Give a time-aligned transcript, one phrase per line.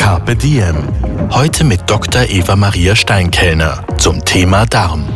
[0.00, 0.88] Carpe Diem.
[1.30, 2.22] Heute mit Dr.
[2.22, 5.06] Eva Maria Steinkellner zum Thema Darm.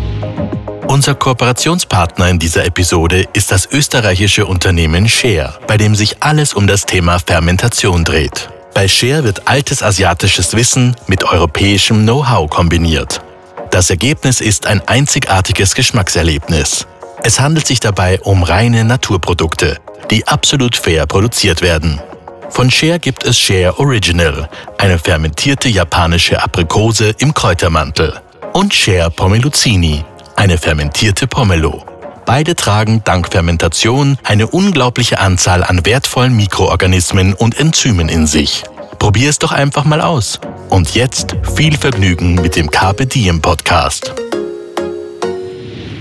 [0.87, 6.67] Unser Kooperationspartner in dieser Episode ist das österreichische Unternehmen Share, bei dem sich alles um
[6.67, 8.51] das Thema Fermentation dreht.
[8.75, 13.23] Bei Share wird altes asiatisches Wissen mit europäischem Know-how kombiniert.
[13.71, 16.87] Das Ergebnis ist ein einzigartiges Geschmackserlebnis.
[17.23, 19.79] Es handelt sich dabei um reine Naturprodukte,
[20.11, 22.03] die absolut fair produziert werden.
[22.51, 24.49] Von Share gibt es Share Original,
[24.79, 28.21] eine fermentierte japanische Aprikose im Kräutermantel.
[28.53, 30.05] Und Share Pomeluzzini,
[30.37, 31.85] eine fermentierte Pomelo.
[32.27, 38.63] Beide tragen dank Fermentation eine unglaubliche Anzahl an wertvollen Mikroorganismen und Enzymen in sich.
[38.99, 40.39] Probier es doch einfach mal aus.
[40.71, 44.15] Und jetzt viel Vergnügen mit dem Carpe Diem Podcast.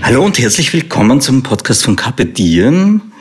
[0.02, 3.13] Hallo und herzlich willkommen zum Podcast von Carpe Diem.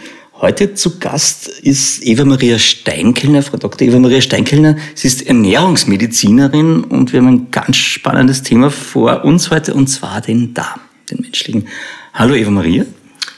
[0.43, 3.87] Heute zu Gast ist Eva Maria Steinkellner, Frau Dr.
[3.87, 4.75] Eva Maria Steinkellner.
[4.93, 10.19] Sie ist Ernährungsmedizinerin und wir haben ein ganz spannendes Thema vor uns heute und zwar
[10.19, 11.69] den Darm, den menschlichen.
[12.13, 12.83] Hallo Eva Maria.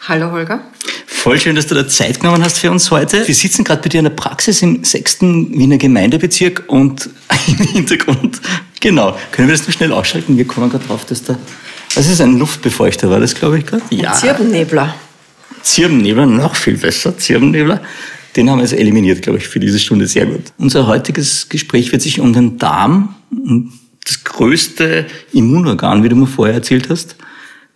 [0.08, 0.62] Hallo Holger.
[1.06, 3.28] Voll schön, dass du da Zeit genommen hast für uns heute.
[3.28, 7.12] Wir sitzen gerade bei dir in der Praxis im sechsten Wiener Gemeindebezirk und
[7.48, 8.42] im Hintergrund,
[8.80, 10.40] genau, können wir das nur schnell ausschalten?
[10.40, 11.38] Wir kommen gerade drauf, dass da,
[11.94, 13.84] das ist ein Luftbefeuchter, war das, glaube ich, gerade?
[13.92, 14.14] Ja.
[14.88, 15.05] Ein.
[15.66, 17.82] Zirbennebler, noch viel besser, Zirbennebler.
[18.36, 20.44] Den haben wir also eliminiert, glaube ich, für diese Stunde sehr gut.
[20.58, 23.16] Unser heutiges Gespräch wird sich um den Darm,
[24.06, 27.16] das größte Immunorgan, wie du mir vorher erzählt hast,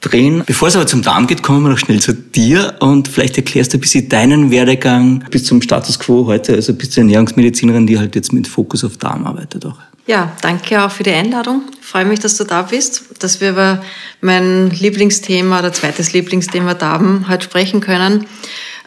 [0.01, 0.43] drehen.
[0.45, 3.73] Bevor es aber zum Darm geht, kommen wir noch schnell zu dir und vielleicht erklärst
[3.73, 7.97] du ein bisschen deinen Werdegang bis zum Status quo heute, also bis zur Ernährungsmedizinerin, die
[7.97, 9.77] halt jetzt mit Fokus auf Darm arbeitet auch.
[10.09, 11.65] Ja, danke auch für die Einladung.
[11.79, 13.83] Ich freue mich, dass du da bist, dass wir über
[14.21, 18.25] mein Lieblingsthema oder zweites Lieblingsthema Darm heute sprechen können.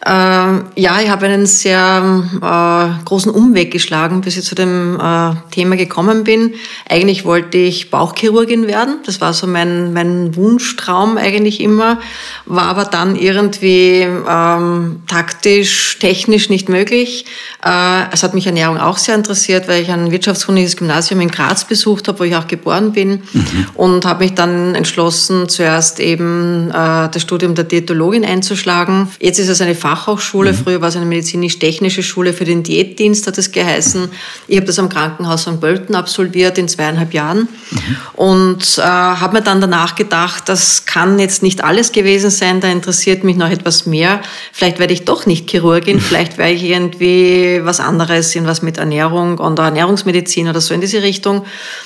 [0.04, 5.34] Äh, ja, ich habe einen sehr äh, großen Umweg geschlagen, bis ich zu dem äh,
[5.52, 6.54] Thema gekommen bin.
[6.88, 8.96] Eigentlich wollte ich Bauchchirurgin werden.
[9.06, 12.00] Das war so mein, mein Wunschtraum eigentlich immer.
[12.46, 17.24] War aber dann irgendwie ähm, taktisch, technisch nicht möglich.
[17.64, 21.64] Äh, es hat mich Ernährung auch sehr interessiert, weil ich ein wirtschaftskundiges Gymnasium in Graz
[21.64, 23.22] besucht habe, wo ich auch geboren bin.
[23.32, 23.66] Mhm.
[23.74, 29.06] Und habe mich dann entschlossen, zuerst eben äh, das Studium der Diätologin einzuschlagen.
[29.20, 30.52] Jetzt ist es eine Fachhochschule.
[30.52, 30.56] Mhm.
[30.56, 34.08] Früher war es eine medizinisch-technische Schule für den Diätdienst, hat es geheißen.
[34.48, 35.60] Ich habe das am Krankenhaus St.
[35.60, 37.48] Pölten absolviert in zweieinhalb Jahren.
[37.70, 37.96] Mhm.
[38.14, 42.68] Und äh, habe mir dann danach gedacht, das kann jetzt nicht alles gewesen sein, da
[42.68, 44.22] interessiert mich noch etwas mehr.
[44.52, 48.78] Vielleicht werde ich doch nicht Chirurgin, vielleicht werde ich irgendwie was anderes, in was mit
[48.78, 51.44] Ernährung und Ernährungsmedizin oder so in diese Richtung.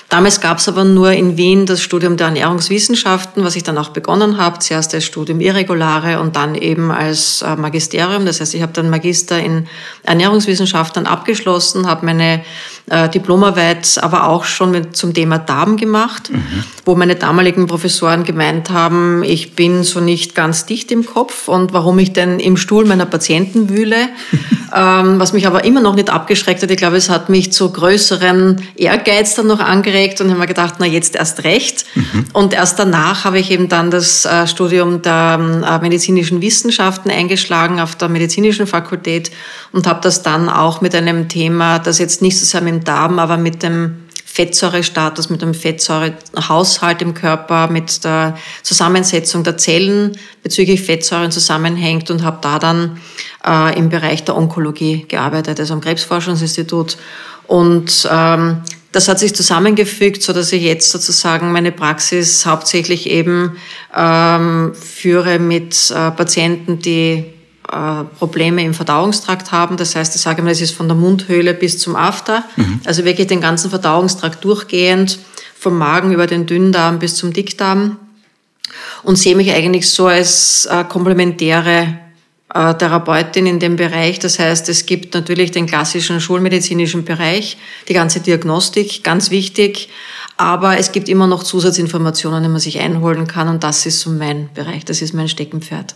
[0.08, 3.88] Damals gab es aber nur in Wien das Studium der Ernährungswissenschaften, was ich dann auch
[3.88, 4.60] begonnen habe.
[4.60, 8.24] Zuerst als Studium Irregulare und dann eben als äh, Magisterium.
[8.24, 9.66] Das heißt, ich habe dann Magister in
[10.04, 12.44] Ernährungswissenschaften abgeschlossen, habe meine
[12.88, 16.64] äh, Diplomarbeit aber auch schon mit, zum Thema Darm gemacht, mhm.
[16.84, 21.72] wo meine damaligen Professoren gemeint haben, ich bin so nicht ganz dicht im Kopf und
[21.72, 23.96] warum ich denn im Stuhl meiner Patienten wühle,
[24.74, 26.70] ähm, was mich aber immer noch nicht abgeschreckt hat.
[26.70, 30.74] Ich glaube, es hat mich zu größeren Ehrgeiz dann noch angeregt und habe mir gedacht,
[30.78, 31.86] na jetzt erst recht.
[31.96, 32.26] Mhm.
[32.32, 37.80] Und erst danach habe ich eben dann das äh, Studium der äh, medizinischen Wissenschaften eingeschlagen
[37.80, 39.32] auf der medizinischen Fakultät
[39.72, 42.84] und habe das dann auch mit einem Thema, das jetzt nicht so sehr mit dem
[42.84, 44.06] Darm, aber mit dem
[44.36, 52.22] Fettsäurestatus, mit dem Fettsäurehaushalt im Körper, mit der Zusammensetzung der Zellen bezüglich Fettsäuren zusammenhängt und
[52.22, 53.00] habe da dann
[53.46, 56.98] äh, im Bereich der Onkologie gearbeitet, also am Krebsforschungsinstitut.
[57.46, 63.56] Und ähm, das hat sich zusammengefügt, so dass ich jetzt sozusagen meine Praxis hauptsächlich eben
[63.96, 67.24] ähm, führe mit äh, Patienten, die
[68.18, 69.76] Probleme im Verdauungstrakt haben.
[69.76, 72.80] Das heißt, ich sage mal, es ist von der Mundhöhle bis zum After, mhm.
[72.84, 75.18] also wirklich den ganzen Verdauungstrakt durchgehend,
[75.58, 77.96] vom Magen über den Dünndarm bis zum Dickdarm
[79.02, 81.98] und sehe mich eigentlich so als äh, komplementäre
[82.54, 84.18] äh, Therapeutin in dem Bereich.
[84.18, 87.56] Das heißt, es gibt natürlich den klassischen schulmedizinischen Bereich,
[87.88, 89.88] die ganze Diagnostik, ganz wichtig,
[90.36, 94.10] Aber es gibt immer noch Zusatzinformationen, die man sich einholen kann und das ist so
[94.10, 95.94] mein Bereich, das ist mein Steckenpferd.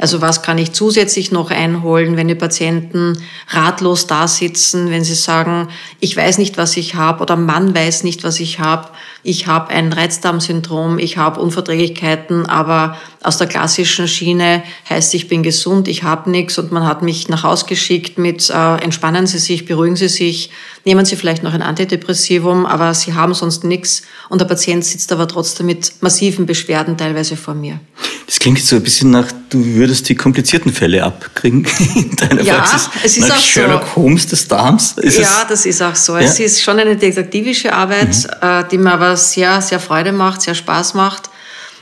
[0.00, 5.14] Also was kann ich zusätzlich noch einholen, wenn die Patienten ratlos da sitzen, wenn sie
[5.14, 5.68] sagen,
[6.00, 8.88] ich weiß nicht, was ich habe oder Mann weiß nicht, was ich habe,
[9.22, 15.42] ich habe ein Reizdarmsyndrom, ich habe Unverträglichkeiten, aber aus der klassischen Schiene heißt, ich bin
[15.42, 19.38] gesund, ich habe nichts und man hat mich nach Hause geschickt mit äh, entspannen Sie
[19.38, 20.50] sich, beruhigen Sie sich,
[20.86, 25.12] nehmen Sie vielleicht noch ein Antidepressivum, aber Sie haben sonst nichts und der Patient sitzt
[25.12, 27.78] aber trotzdem mit massiven Beschwerden teilweise vor mir.
[28.24, 32.56] Das klingt so ein bisschen nach, du würdest die komplizierten Fälle abkriegen in deiner ja,
[32.56, 32.90] Praxis.
[33.04, 33.96] Es ist nach auch Sherlock so.
[33.96, 34.92] Holmes des Darms.
[34.98, 36.16] Ist ja, das ist auch so.
[36.16, 36.24] Ja?
[36.24, 38.68] Es ist schon eine detektivische Arbeit, mhm.
[38.70, 41.30] die mir aber sehr, sehr Freude macht, sehr Spaß macht.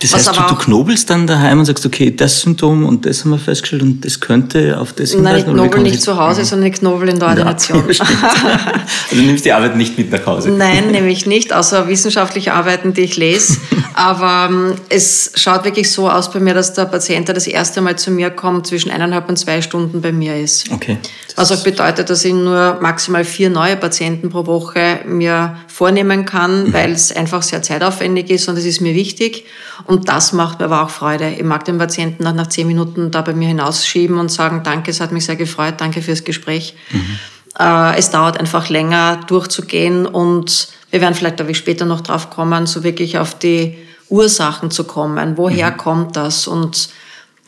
[0.01, 3.33] Das heißt, du, du knobelst dann daheim und sagst, okay, das Symptom und das haben
[3.33, 5.23] wir festgestellt und das könnte auf das hinweisen.
[5.23, 7.85] Nein, ich knobel nicht zu Hause, sondern ich knobel in der Ordination.
[7.99, 8.05] Ja,
[9.11, 10.51] also du nimmst die Arbeit nicht mit nach Hause?
[10.51, 13.59] Nein, nehme ich nicht, außer wissenschaftliche Arbeiten, die ich lese.
[13.95, 17.81] Aber ähm, es schaut wirklich so aus bei mir, dass der Patient, der das erste
[17.81, 20.71] Mal zu mir kommt, zwischen eineinhalb und zwei Stunden bei mir ist.
[20.71, 20.99] Okay.
[21.35, 26.65] Was auch bedeutet, dass ich nur maximal vier neue Patienten pro Woche mir vornehmen kann,
[26.65, 26.73] mhm.
[26.73, 29.45] weil es einfach sehr zeitaufwendig ist und es ist mir wichtig.
[29.89, 31.31] Und das macht mir aber auch Freude.
[31.31, 34.91] Ich mag den Patienten nach, nach zehn Minuten da bei mir hinausschieben und sagen, danke,
[34.91, 36.75] es hat mich sehr gefreut, danke fürs Gespräch.
[36.91, 37.19] Mhm.
[37.59, 42.29] Äh, es dauert einfach länger durchzugehen und wir werden vielleicht, da ich später noch drauf
[42.29, 43.79] kommen, so wirklich auf die
[44.11, 45.39] Ursachen zu kommen.
[45.39, 45.77] Woher mhm.
[45.79, 46.47] kommt das?
[46.47, 46.91] Und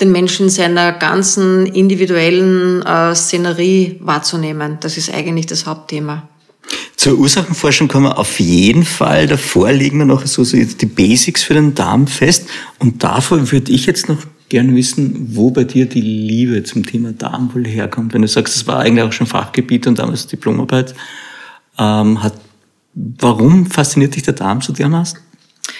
[0.00, 4.78] den Menschen in seiner ganzen individuellen äh, Szenerie wahrzunehmen.
[4.80, 6.22] Das ist eigentlich das Hauptthema.
[7.00, 9.26] Zur Ursachenforschung kommen wir auf jeden Fall.
[9.26, 12.46] Davor legen wir noch so, die Basics für den Darm fest.
[12.78, 14.18] Und davor würde ich jetzt noch
[14.50, 18.12] gerne wissen, wo bei dir die Liebe zum Thema Darm wohl herkommt.
[18.12, 20.94] Wenn du sagst, das war eigentlich auch schon Fachgebiet und damals Diplomarbeit.
[21.78, 22.34] Ähm, hat,
[22.92, 25.20] warum fasziniert dich der Darm so dermaßen?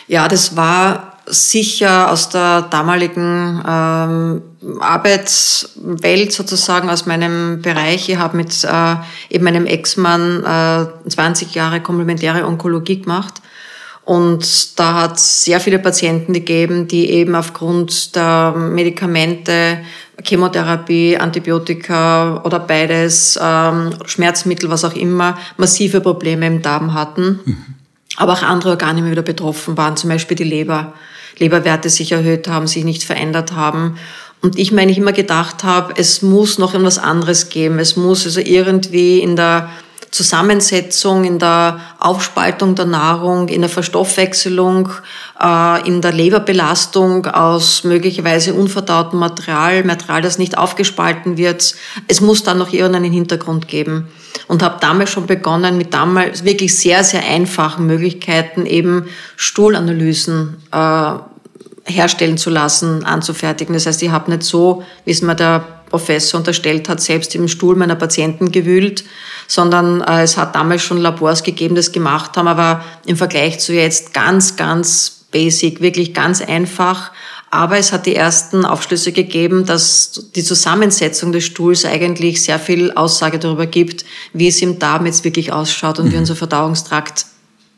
[0.09, 4.43] Ja, das war sicher aus der damaligen ähm,
[4.81, 8.09] Arbeitswelt sozusagen, aus meinem Bereich.
[8.09, 8.97] Ich habe mit äh,
[9.31, 13.35] eben meinem Ex-Mann äh, 20 Jahre komplementäre Onkologie gemacht.
[14.05, 19.79] Und da hat es sehr viele Patienten gegeben, die eben aufgrund der Medikamente,
[20.25, 27.41] Chemotherapie, Antibiotika oder beides, ähm, Schmerzmittel, was auch immer, massive Probleme im Darm hatten.
[27.45, 27.57] Mhm.
[28.17, 30.93] Aber auch andere Organe wieder betroffen waren, zum Beispiel die Leber.
[31.41, 33.99] Leberwerte sich erhöht haben, sich nicht verändert haben.
[34.43, 37.79] Und ich meine, ich immer gedacht habe, es muss noch etwas anderes geben.
[37.79, 39.71] Es muss also irgendwie in der
[40.11, 44.89] Zusammensetzung, in der Aufspaltung der Nahrung, in der Verstoffwechselung,
[45.41, 51.75] äh, in der Leberbelastung aus möglicherweise unverdautem Material, Material, das nicht aufgespalten wird.
[52.09, 54.09] Es muss dann noch irgendeinen Hintergrund geben.
[54.49, 59.07] Und habe damals schon begonnen mit damals wirklich sehr, sehr einfachen Möglichkeiten eben
[59.37, 61.13] Stuhlanalysen äh,
[61.85, 63.75] herstellen zu lassen, anzufertigen.
[63.75, 67.49] Das heißt, ich habe nicht so, wie es mir der Professor unterstellt hat, selbst im
[67.49, 69.05] Stuhl meiner Patienten gewühlt,
[69.47, 73.75] sondern äh, es hat damals schon Labors gegeben, das gemacht haben, aber im Vergleich zu
[73.75, 77.11] jetzt ganz, ganz basic, wirklich ganz einfach.
[77.53, 82.93] Aber es hat die ersten Aufschlüsse gegeben, dass die Zusammensetzung des Stuhls eigentlich sehr viel
[82.93, 86.13] Aussage darüber gibt, wie es im Darm jetzt wirklich ausschaut und mhm.
[86.13, 87.27] wie unser Verdauungstrakt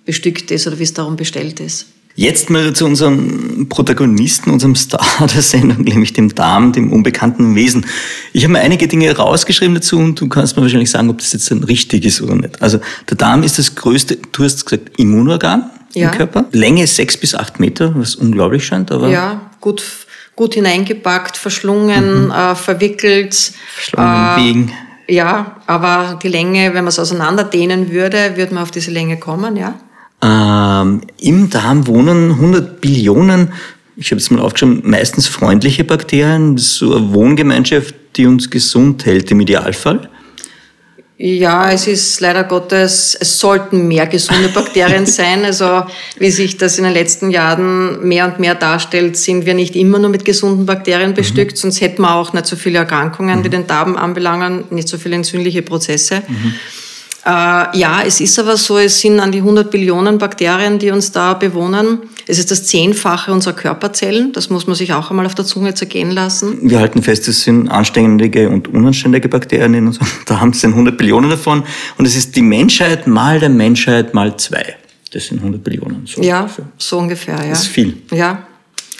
[0.04, 1.86] bestückt ist oder wie es darum bestellt ist.
[2.14, 7.86] Jetzt mal zu unserem Protagonisten, unserem Star der Sendung, nämlich dem Darm, dem unbekannten Wesen.
[8.32, 11.32] Ich habe mir einige Dinge rausgeschrieben dazu und du kannst mir wahrscheinlich sagen, ob das
[11.32, 12.60] jetzt dann richtig ist oder nicht.
[12.60, 16.10] Also der Darm ist das größte, du hast gesagt, Immunorgan ja.
[16.10, 16.44] im Körper.
[16.52, 19.08] Länge sechs bis acht Meter, was unglaublich scheint, aber.
[19.08, 19.82] Ja, gut,
[20.36, 22.30] gut hineingepackt, verschlungen, mhm.
[22.30, 23.52] äh, verwickelt.
[23.74, 24.72] Verschlungen, äh, wegen.
[25.08, 29.56] Ja, aber die Länge, wenn man es auseinanderdehnen würde, würde man auf diese Länge kommen,
[29.56, 29.78] ja.
[30.22, 33.52] Ähm, Im Darm wohnen 100 Billionen,
[33.96, 39.30] ich habe es mal aufgeschrieben, meistens freundliche Bakterien, so eine Wohngemeinschaft, die uns gesund hält
[39.30, 40.08] im Idealfall.
[41.18, 45.44] Ja, es ist leider Gottes, es sollten mehr gesunde Bakterien sein.
[45.44, 45.84] Also
[46.18, 50.00] wie sich das in den letzten Jahren mehr und mehr darstellt, sind wir nicht immer
[50.00, 51.56] nur mit gesunden Bakterien bestückt, mhm.
[51.56, 53.42] sonst hätten wir auch nicht so viele Erkrankungen, mhm.
[53.44, 56.22] die den Darm anbelangen, nicht so viele entzündliche Prozesse.
[56.26, 56.54] Mhm.
[57.24, 61.12] Äh, ja, es ist aber so, es sind an die 100 Billionen Bakterien, die uns
[61.12, 61.98] da bewohnen.
[62.26, 64.32] Es ist das Zehnfache unserer Körperzellen.
[64.32, 66.58] Das muss man sich auch einmal auf der Zunge zergehen lassen.
[66.62, 70.50] Wir halten fest, es sind anständige und unanständige Bakterien in unserem Darm.
[70.50, 71.62] Es sind 100 Billionen davon.
[71.96, 74.76] Und es ist die Menschheit mal der Menschheit mal zwei.
[75.12, 76.06] Das sind 100 Billionen.
[76.06, 76.64] So ja, ungefähr.
[76.76, 77.50] so ungefähr, ja.
[77.50, 77.98] Das ist viel.
[78.10, 78.46] Ja.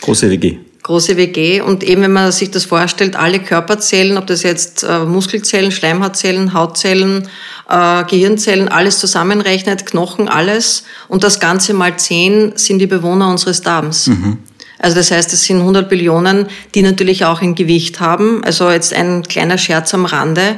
[0.01, 0.59] Große WG.
[0.83, 1.61] Große WG.
[1.61, 6.53] Und eben, wenn man sich das vorstellt, alle Körperzellen, ob das jetzt äh, Muskelzellen, Schleimhautzellen,
[6.53, 7.27] Hautzellen,
[7.69, 10.83] äh, Gehirnzellen, alles zusammenrechnet, Knochen, alles.
[11.07, 14.07] Und das Ganze mal zehn sind die Bewohner unseres Darms.
[14.07, 14.37] Mhm.
[14.77, 18.43] Also das heißt, es sind 100 Billionen, die natürlich auch ein Gewicht haben.
[18.43, 20.57] Also jetzt ein kleiner Scherz am Rande.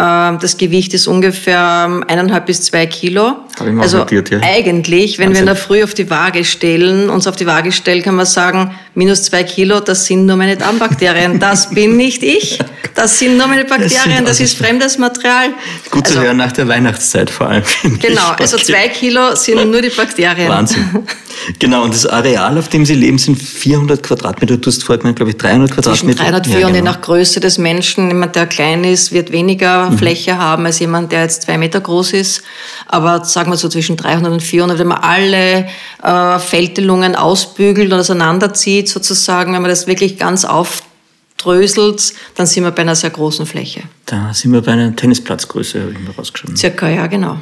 [0.00, 3.34] Ähm, das Gewicht ist ungefähr ähm, eineinhalb bis zwei Kilo.
[3.58, 4.38] Habe ich mal also notiert, ja.
[4.42, 5.34] eigentlich, wenn Wahnsinn.
[5.34, 8.26] wir in der Früh auf die Waage stellen, uns auf die Waage stellen, kann man
[8.26, 11.40] sagen, minus zwei Kilo, das sind nur meine Darmbakterien.
[11.40, 12.60] Das bin nicht ich.
[12.94, 14.24] Das sind nur meine Bakterien.
[14.24, 15.48] Das ist fremdes Material.
[15.90, 17.64] Gut also, zu hören nach der Weihnachtszeit vor allem.
[18.00, 20.48] Genau, also zwei Kilo sind nur die Bakterien.
[20.48, 20.84] Wahnsinn.
[21.58, 24.56] Genau, und das Areal, auf dem Sie leben, sind 400 Quadratmeter.
[24.56, 26.16] Du hast vorhin, glaube ich, 300 Quadratmeter.
[26.16, 26.76] Zwischen 300 und 400, ja, genau.
[26.76, 28.08] je nach Größe des Menschen.
[28.08, 29.98] Jemand, der klein ist, wird weniger mhm.
[29.98, 32.42] Fläche haben als jemand, der jetzt zwei Meter groß ist.
[32.86, 35.68] Aber sagen wir so zwischen 300 und 400, wenn man alle
[36.02, 42.70] äh, Fältelungen ausbügelt und auseinanderzieht sozusagen, wenn man das wirklich ganz aufdröselt, dann sind wir
[42.70, 43.82] bei einer sehr großen Fläche.
[44.06, 46.56] Da sind wir bei einer Tennisplatzgröße, habe ich mal rausgeschrieben.
[46.56, 47.40] Circa, ja, genau.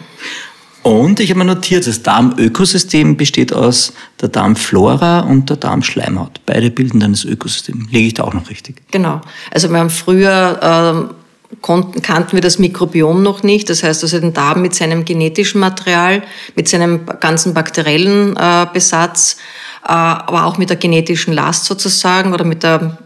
[0.86, 6.40] Und ich habe mir notiert, das Darmökosystem besteht aus der Darmflora und der Darmschleimhaut.
[6.46, 7.88] Beide bilden dann das Ökosystem.
[7.90, 8.82] Lege ich da auch noch richtig?
[8.92, 9.20] Genau.
[9.50, 11.10] Also wir haben früher
[11.50, 13.68] äh, konnten, kannten wir das Mikrobiom noch nicht.
[13.68, 16.22] Das heißt also den Darm mit seinem genetischen Material,
[16.54, 19.38] mit seinem ganzen bakteriellen äh, Besatz,
[19.82, 22.96] äh, aber auch mit der genetischen Last sozusagen oder mit der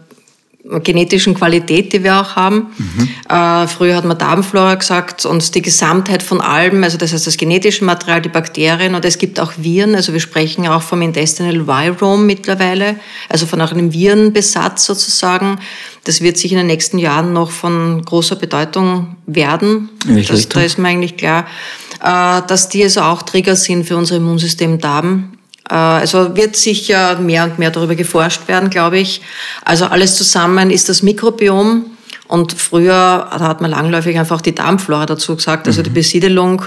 [0.83, 2.67] genetischen Qualität, die wir auch haben.
[2.77, 3.09] Mhm.
[3.29, 7.37] Äh, früher hat man Darmflora gesagt und die Gesamtheit von allem, also das heißt das
[7.37, 11.67] genetische Material, die Bakterien und es gibt auch Viren, also wir sprechen auch vom Intestinal
[11.67, 15.59] Virome mittlerweile, also von auch einem Virenbesatz sozusagen.
[16.03, 19.89] Das wird sich in den nächsten Jahren noch von großer Bedeutung werden.
[20.27, 21.47] Das, da ist mir eigentlich klar,
[22.03, 25.33] äh, dass die also auch Trigger sind für unser Immunsystem Darm
[25.75, 29.21] also wird sicher mehr und mehr darüber geforscht werden, glaube ich.
[29.63, 31.85] Also alles zusammen ist das Mikrobiom.
[32.27, 35.95] Und früher da hat man langläufig einfach die Darmflora dazu gesagt, also die mhm.
[35.95, 36.61] Besiedelung,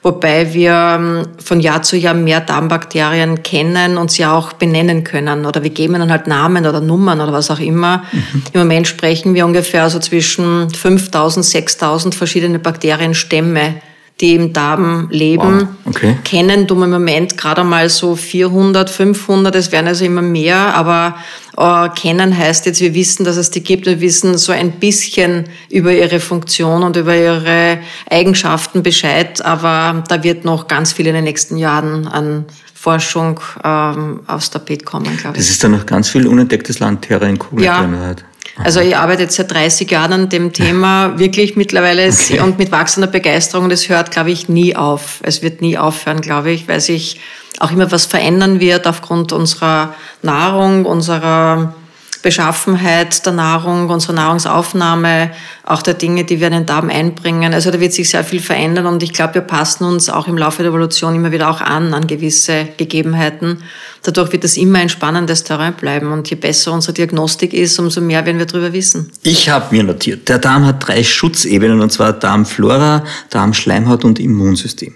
[0.00, 5.44] wobei wir ähm, von Jahr zu Jahr mehr Darmbakterien kennen und sie auch benennen können.
[5.44, 8.04] Oder wir geben ihnen halt Namen oder Nummern oder was auch immer.
[8.12, 8.42] Mhm.
[8.52, 13.74] Im Moment sprechen wir ungefähr so zwischen 5000, 6000 verschiedene Bakterienstämme
[14.20, 15.94] die im Darm leben, wow.
[15.94, 16.16] okay.
[16.24, 21.16] kennen du im Moment gerade mal so 400, 500, es werden also immer mehr, aber
[21.56, 25.44] äh, kennen heißt jetzt, wir wissen, dass es die gibt, wir wissen so ein bisschen
[25.70, 27.78] über ihre Funktion und über ihre
[28.10, 34.20] Eigenschaften Bescheid, aber da wird noch ganz viel in den nächsten Jahren an Forschung ähm,
[34.26, 35.42] aufs Tapet kommen, glaube ich.
[35.42, 37.82] Das ist dann noch ganz viel unentdecktes Land, Terra Incognita.
[37.82, 38.16] Ja,
[38.56, 42.40] also ich arbeite jetzt seit 30 Jahren an dem Thema, wirklich mittlerweile okay.
[42.40, 43.66] und mit wachsender Begeisterung.
[43.66, 45.20] Und es hört, glaube ich, nie auf.
[45.22, 47.20] Es wird nie aufhören, glaube ich, weil sich
[47.60, 51.74] auch immer was verändern wird aufgrund unserer Nahrung, unserer
[52.22, 55.30] Beschaffenheit der Nahrung, unserer Nahrungsaufnahme,
[55.64, 57.54] auch der Dinge, die wir in den Darm einbringen.
[57.54, 60.36] Also da wird sich sehr viel verändern und ich glaube, wir passen uns auch im
[60.36, 63.62] Laufe der Evolution immer wieder auch an, an gewisse Gegebenheiten.
[64.02, 68.00] Dadurch wird das immer ein spannendes Terrain bleiben und je besser unsere Diagnostik ist, umso
[68.00, 69.10] mehr werden wir darüber wissen.
[69.22, 74.94] Ich habe mir notiert, der Darm hat drei Schutzebenen und zwar Darmflora, Darmschleimhaut und Immunsystem.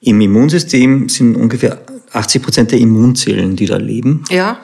[0.00, 1.80] Im Immunsystem sind ungefähr
[2.12, 4.24] 80 Prozent der Immunzellen, die da leben.
[4.30, 4.58] Ja.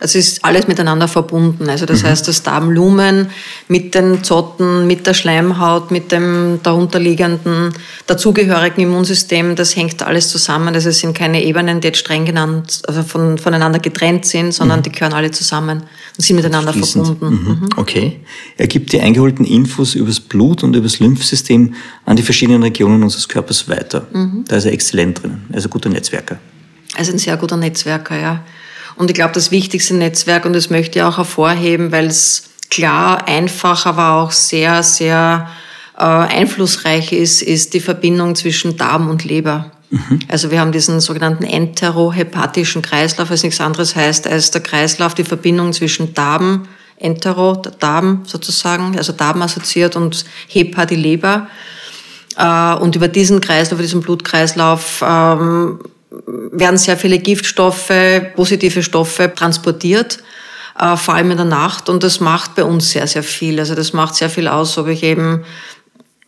[0.00, 1.68] Es ist alles miteinander verbunden.
[1.68, 2.08] Also das mhm.
[2.08, 3.30] heißt, das Darmlumen
[3.66, 7.72] mit den Zotten, mit der Schleimhaut, mit dem darunterliegenden
[8.06, 10.74] dazugehörigen Immunsystem, das hängt alles zusammen.
[10.74, 14.80] Also es sind keine Ebenen, die jetzt streng genannt, also von, voneinander getrennt sind, sondern
[14.80, 14.82] mhm.
[14.84, 15.82] die gehören alle zusammen
[16.16, 17.26] und sind miteinander verbunden.
[17.26, 17.60] Mhm.
[17.60, 17.68] mhm.
[17.76, 18.20] Okay.
[18.56, 21.74] Er gibt die eingeholten Infos übers Blut und übers Lymphsystem
[22.04, 24.06] an die verschiedenen Regionen unseres Körpers weiter.
[24.12, 24.44] Mhm.
[24.46, 25.46] Da ist er exzellent drinnen.
[25.52, 26.38] Ein guter Netzwerker.
[26.94, 28.44] Er ist ein sehr guter Netzwerker, ja.
[28.98, 33.28] Und ich glaube, das wichtigste Netzwerk, und das möchte ich auch hervorheben, weil es klar,
[33.28, 35.48] einfach, aber auch sehr, sehr
[35.96, 39.70] äh, einflussreich ist, ist die Verbindung zwischen Darm und Leber.
[39.90, 40.18] Mhm.
[40.28, 45.24] Also wir haben diesen sogenannten enterohepatischen Kreislauf, was nichts anderes heißt als der Kreislauf, die
[45.24, 51.46] Verbindung zwischen Darm, Entero, Darm sozusagen, also Darm assoziiert und Hepa, die Leber.
[52.36, 55.78] Äh, und über diesen Kreislauf, über diesen Blutkreislauf ähm,
[56.26, 57.92] werden sehr viele Giftstoffe,
[58.34, 60.18] positive Stoffe transportiert,
[60.78, 61.88] äh, vor allem in der Nacht.
[61.88, 63.58] Und das macht bei uns sehr, sehr viel.
[63.58, 65.44] Also das macht sehr viel aus, ob ich eben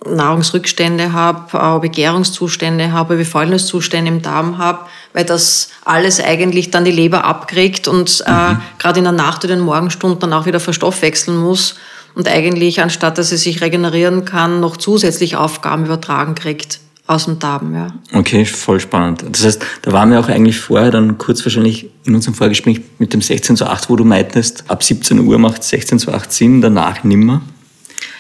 [0.07, 5.71] Nahrungsrückstände habe, äh, ob ich Gärungszustände habe, ob ich Fäulniszustände im Darm habe, weil das
[5.85, 8.37] alles eigentlich dann die Leber abkriegt und äh, mhm.
[8.37, 11.77] äh, gerade in der Nacht oder den Morgenstunden dann auch wieder verstoffwechseln muss
[12.15, 16.81] und eigentlich, anstatt dass sie sich regenerieren kann, noch zusätzlich Aufgaben übertragen kriegt
[17.11, 17.89] aus dem Darm, ja.
[18.13, 19.25] Okay, voll spannend.
[19.29, 23.13] Das heißt, da waren wir auch eigentlich vorher dann kurz wahrscheinlich in unserem Vorgespräch mit
[23.13, 26.61] dem 16 zu 8, wo du meintest, ab 17 Uhr macht 16 zu 8 Sinn,
[26.61, 27.43] danach nimmer,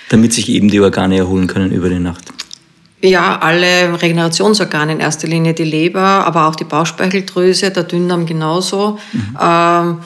[0.08, 2.32] damit sich eben die Organe erholen können über die Nacht.
[3.00, 8.98] Ja, alle Regenerationsorgane in erster Linie, die Leber, aber auch die Bauchspeicheldrüse, der Dünndarm genauso.
[9.12, 9.38] Mhm.
[9.40, 9.98] Ähm,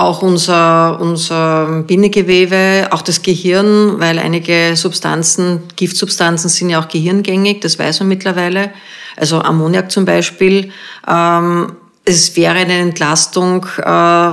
[0.00, 7.60] auch unser, unser Bindegewebe, auch das Gehirn, weil einige Substanzen, Giftsubstanzen sind ja auch gehirngängig,
[7.60, 8.70] das weiß man mittlerweile.
[9.16, 10.72] Also Ammoniak zum Beispiel.
[11.06, 14.32] Ähm, es wäre eine Entlastung äh,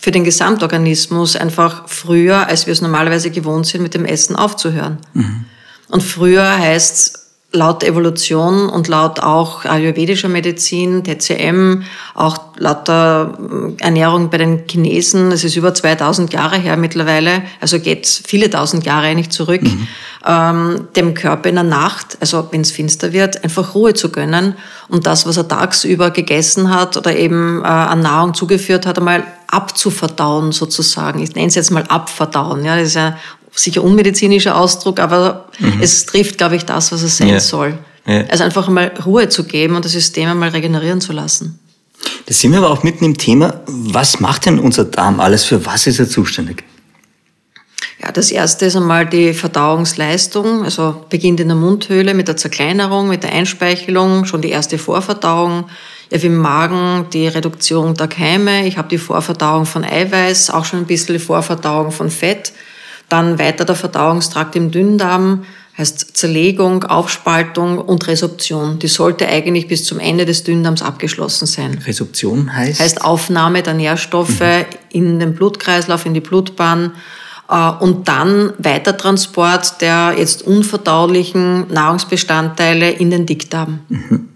[0.00, 4.98] für den Gesamtorganismus einfach früher, als wir es normalerweise gewohnt sind, mit dem Essen aufzuhören.
[5.14, 5.44] Mhm.
[5.88, 11.82] Und früher heißt laut Evolution und laut auch ayurvedischer Medizin, TCM,
[12.14, 17.42] auch laut der äh, Ernährung bei den Chinesen, es ist über 2000 Jahre her mittlerweile,
[17.60, 19.88] also geht viele tausend Jahre eigentlich zurück, mhm.
[20.26, 24.54] ähm, dem Körper in der Nacht, also wenn es finster wird, einfach Ruhe zu gönnen
[24.88, 29.24] und das, was er tagsüber gegessen hat oder eben äh, an Nahrung zugeführt hat, einmal
[29.46, 31.22] abzuverdauen sozusagen.
[31.22, 32.64] Ich nenne es jetzt mal abverdauen.
[32.64, 33.16] Ja, das ist ja
[33.58, 35.80] sicher unmedizinischer Ausdruck, aber mhm.
[35.80, 37.40] es trifft, glaube ich, das, was es sein ja.
[37.40, 37.78] soll.
[38.06, 38.24] Ja.
[38.28, 41.58] Also einfach mal Ruhe zu geben und das System einmal regenerieren zu lassen.
[42.26, 43.60] Da sind wir aber auch mitten im Thema.
[43.66, 45.44] Was macht denn unser Darm alles?
[45.44, 46.64] Für was ist er zuständig?
[48.00, 53.08] Ja, das erste ist einmal die Verdauungsleistung, also beginnt in der Mundhöhle mit der Zerkleinerung,
[53.08, 55.68] mit der Einspeichelung, schon die erste Vorverdauung.
[56.10, 58.66] Ja, wie im Magen die Reduktion der Keime.
[58.66, 62.52] Ich habe die Vorverdauung von Eiweiß, auch schon ein bisschen die Vorverdauung von Fett.
[63.08, 65.44] Dann weiter der Verdauungstrakt im Dünndarm,
[65.78, 68.80] heißt Zerlegung, Aufspaltung und Resorption.
[68.80, 71.78] Die sollte eigentlich bis zum Ende des Dünndarms abgeschlossen sein.
[71.86, 72.80] Resorption heißt?
[72.80, 74.64] Heißt Aufnahme der Nährstoffe mhm.
[74.90, 76.92] in den Blutkreislauf, in die Blutbahn
[77.48, 83.80] äh, und dann Weitertransport der jetzt unverdaulichen Nahrungsbestandteile in den Dickdarm.
[83.88, 84.28] Mhm.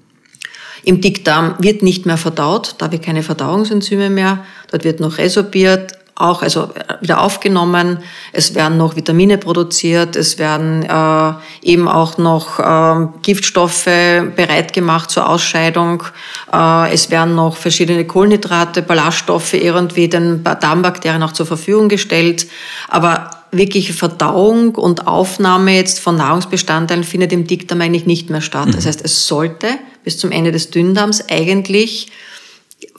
[0.85, 4.45] Im Dickdarm wird nicht mehr verdaut, da habe ich keine Verdauungsenzyme mehr.
[4.71, 7.99] Dort wird noch resorbiert, auch also äh, wieder aufgenommen.
[8.33, 15.11] Es werden noch Vitamine produziert, es werden äh, eben auch noch äh, Giftstoffe bereit gemacht
[15.11, 16.05] zur Ausscheidung.
[16.53, 22.47] Äh, es werden noch verschiedene Kohlenhydrate, Ballaststoffe irgendwie den Darmbakterien auch zur Verfügung gestellt.
[22.89, 28.69] Aber wirkliche Verdauung und Aufnahme jetzt von Nahrungsbestandteilen findet im Dickdarm eigentlich nicht mehr statt.
[28.69, 28.73] Mhm.
[28.73, 29.67] Das heißt, es sollte
[30.05, 32.11] bis zum Ende des Dünndarms eigentlich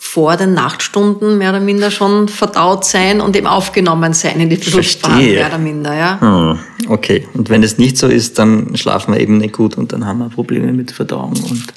[0.06, 4.58] vor den Nachtstunden mehr oder minder schon verdaut sein und eben aufgenommen sein in die
[4.58, 5.96] Blutbahn, mehr oder minder.
[5.96, 6.20] Ja.
[6.20, 9.94] Hm, okay, und wenn es nicht so ist, dann schlafen wir eben nicht gut und
[9.94, 11.74] dann haben wir Probleme mit Verdauung und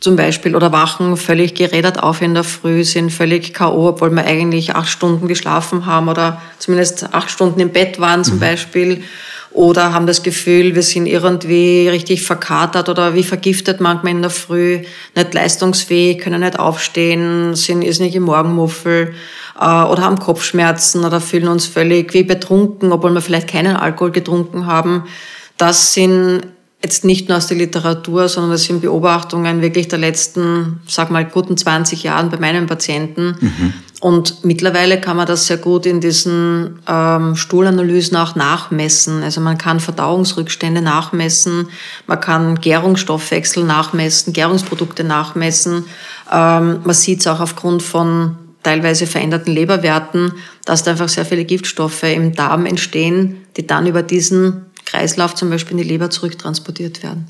[0.00, 4.24] zum Beispiel oder wachen völlig gerädert auf in der Früh, sind völlig K.O., obwohl wir
[4.24, 8.40] eigentlich acht Stunden geschlafen haben oder zumindest acht Stunden im Bett waren zum mhm.
[8.40, 9.04] Beispiel
[9.54, 14.30] oder haben das Gefühl, wir sind irgendwie richtig verkatert oder wie vergiftet manchmal in der
[14.30, 14.82] Früh,
[15.14, 19.14] nicht leistungsfähig, können nicht aufstehen, sind ist nicht im Morgenmuffel
[19.58, 24.12] äh, oder haben Kopfschmerzen oder fühlen uns völlig wie betrunken, obwohl wir vielleicht keinen Alkohol
[24.12, 25.04] getrunken haben.
[25.58, 26.42] Das sind
[26.82, 31.24] jetzt nicht nur aus der Literatur, sondern das sind Beobachtungen wirklich der letzten, sag mal,
[31.24, 33.36] guten 20 Jahren bei meinen Patienten.
[33.40, 33.72] Mhm.
[34.00, 39.22] Und mittlerweile kann man das sehr gut in diesen ähm, Stuhlanalysen auch nachmessen.
[39.22, 41.68] Also man kann Verdauungsrückstände nachmessen,
[42.08, 45.84] man kann Gärungsstoffwechsel nachmessen, Gärungsprodukte nachmessen.
[46.32, 50.32] Ähm, man sieht es auch aufgrund von teilweise veränderten Leberwerten,
[50.64, 55.50] dass da einfach sehr viele Giftstoffe im Darm entstehen, die dann über diesen Kreislauf zum
[55.50, 57.26] Beispiel in die Leber zurücktransportiert werden.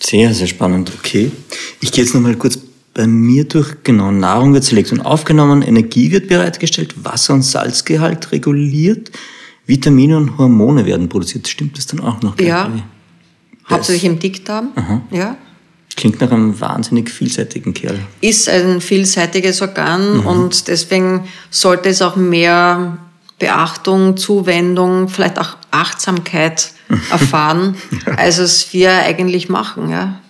[0.00, 0.92] Sehr, sehr spannend.
[0.98, 1.30] Okay.
[1.80, 2.58] Ich gehe jetzt nochmal kurz
[2.94, 3.76] bei mir durch.
[3.82, 9.10] Genau, Nahrung wird zerlegt und aufgenommen, Energie wird bereitgestellt, Wasser- und Salzgehalt reguliert,
[9.66, 11.48] Vitamine und Hormone werden produziert.
[11.48, 12.38] Stimmt das dann auch noch?
[12.40, 12.70] Ja.
[13.68, 14.72] Hauptsächlich im Dickdarm.
[14.74, 15.02] Aha.
[15.10, 15.36] Ja.
[15.96, 17.98] Klingt nach einem wahnsinnig vielseitigen Kerl.
[18.20, 20.26] Ist ein vielseitiges Organ mhm.
[20.26, 22.98] und deswegen sollte es auch mehr
[23.38, 26.72] Beachtung, Zuwendung, vielleicht auch Achtsamkeit
[27.10, 27.76] erfahren,
[28.16, 29.90] als es wir eigentlich machen.
[29.90, 30.20] Ja.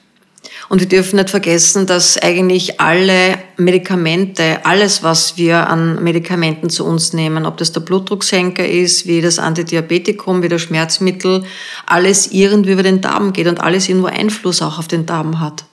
[0.69, 6.87] Und wir dürfen nicht vergessen, dass eigentlich alle Medikamente, alles, was wir an Medikamenten zu
[6.87, 11.45] uns nehmen, ob das der Blutdrucksenker ist, wie das Antidiabetikum, wie das Schmerzmittel,
[11.87, 15.65] alles irgendwie über den Darm geht und alles irgendwo Einfluss auch auf den Darm hat.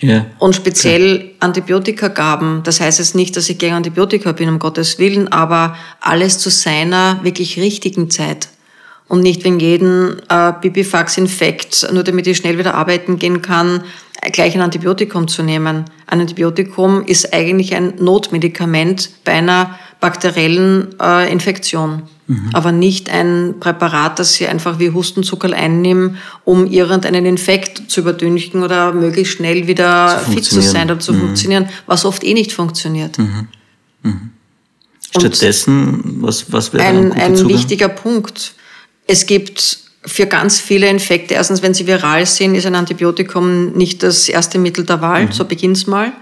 [0.00, 0.26] Ja.
[0.38, 5.28] Und speziell Antibiotikagaben, das heißt jetzt nicht, dass ich gegen Antibiotika bin, um Gottes Willen,
[5.28, 8.48] aber alles zu seiner wirklich richtigen Zeit.
[9.08, 13.82] Und nicht wegen jedem äh, Bibifax-Infekt, nur damit ich schnell wieder arbeiten gehen kann,
[14.32, 15.86] gleich ein Antibiotikum zu nehmen.
[16.06, 22.02] Ein Antibiotikum ist eigentlich ein Notmedikament bei einer bakteriellen äh, Infektion.
[22.28, 22.50] Mhm.
[22.52, 28.62] Aber nicht ein Präparat, das sie einfach wie Hustenzuckerl einnehmen, um irgendeinen Infekt zu überdünken
[28.62, 31.20] oder möglichst schnell wieder zu fit zu sein oder zu mhm.
[31.20, 33.18] funktionieren, was oft eh nicht funktioniert.
[33.18, 33.48] Mhm.
[34.02, 34.30] mhm.
[35.10, 38.52] Stattdessen, was, was wäre ein, ein, ein wichtiger Punkt?
[39.06, 44.02] Es gibt für ganz viele Infekte, erstens, wenn sie viral sind, ist ein Antibiotikum nicht
[44.02, 45.32] das erste Mittel der Wahl, mhm.
[45.32, 46.12] so beginnt's mal.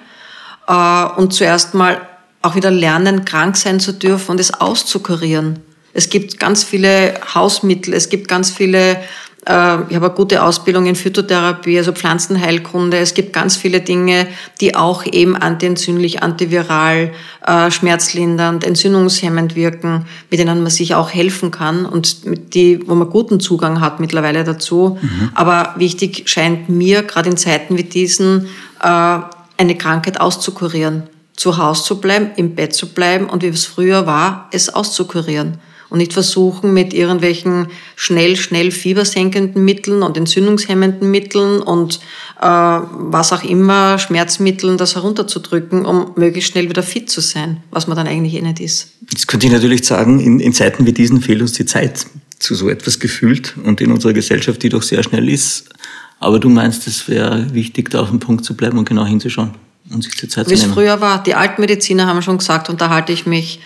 [0.68, 2.00] Äh, und zuerst mal
[2.42, 5.58] auch wieder lernen, krank sein zu dürfen und es auszukurieren.
[5.96, 8.98] Es gibt ganz viele Hausmittel, es gibt ganz viele
[9.46, 12.98] äh, ich habe eine gute Ausbildung in Phytotherapie, also Pflanzenheilkunde.
[12.98, 14.26] Es gibt ganz viele Dinge,
[14.60, 17.12] die auch eben antientzündlich, antiviral,
[17.46, 23.08] äh, schmerzlindernd, entzündungshemmend wirken, mit denen man sich auch helfen kann und die, wo man
[23.08, 24.98] guten Zugang hat mittlerweile dazu.
[25.00, 25.30] Mhm.
[25.34, 28.48] Aber wichtig scheint mir, gerade in Zeiten wie diesen,
[28.82, 29.18] äh,
[29.58, 31.04] eine Krankheit auszukurieren
[31.36, 35.58] zu Hause zu bleiben, im Bett zu bleiben und wie es früher war, es auszukurieren
[35.88, 42.00] und nicht versuchen, mit irgendwelchen schnell, schnell fiebersenkenden Mitteln und entzündungshemmenden Mitteln und
[42.40, 47.86] äh, was auch immer, Schmerzmitteln, das herunterzudrücken, um möglichst schnell wieder fit zu sein, was
[47.86, 48.92] man dann eigentlich eh nicht ist.
[49.10, 52.06] Jetzt könnte ich natürlich sagen, in, in Zeiten wie diesen fehlt uns die Zeit
[52.38, 55.70] zu so etwas gefühlt und in unserer Gesellschaft, die doch sehr schnell ist.
[56.18, 59.52] Aber du meinst, es wäre wichtig, da auf dem Punkt zu bleiben und genau hinzuschauen
[59.90, 60.76] und sich die Zeit Wie zu nehmen.
[60.76, 61.22] Wie es früher war.
[61.22, 63.60] Die Altmediziner haben schon gesagt, und da halte ich mich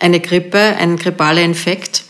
[0.00, 2.04] eine Grippe, ein grippaler Infekt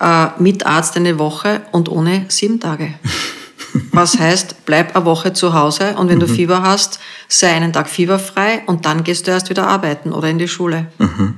[0.00, 2.94] äh, mit Arzt eine Woche und ohne sieben Tage.
[3.92, 6.20] Was heißt, bleib eine Woche zu Hause und wenn mhm.
[6.20, 10.28] du Fieber hast, sei einen Tag fieberfrei und dann gehst du erst wieder arbeiten oder
[10.28, 10.88] in die Schule.
[10.98, 11.34] Mhm.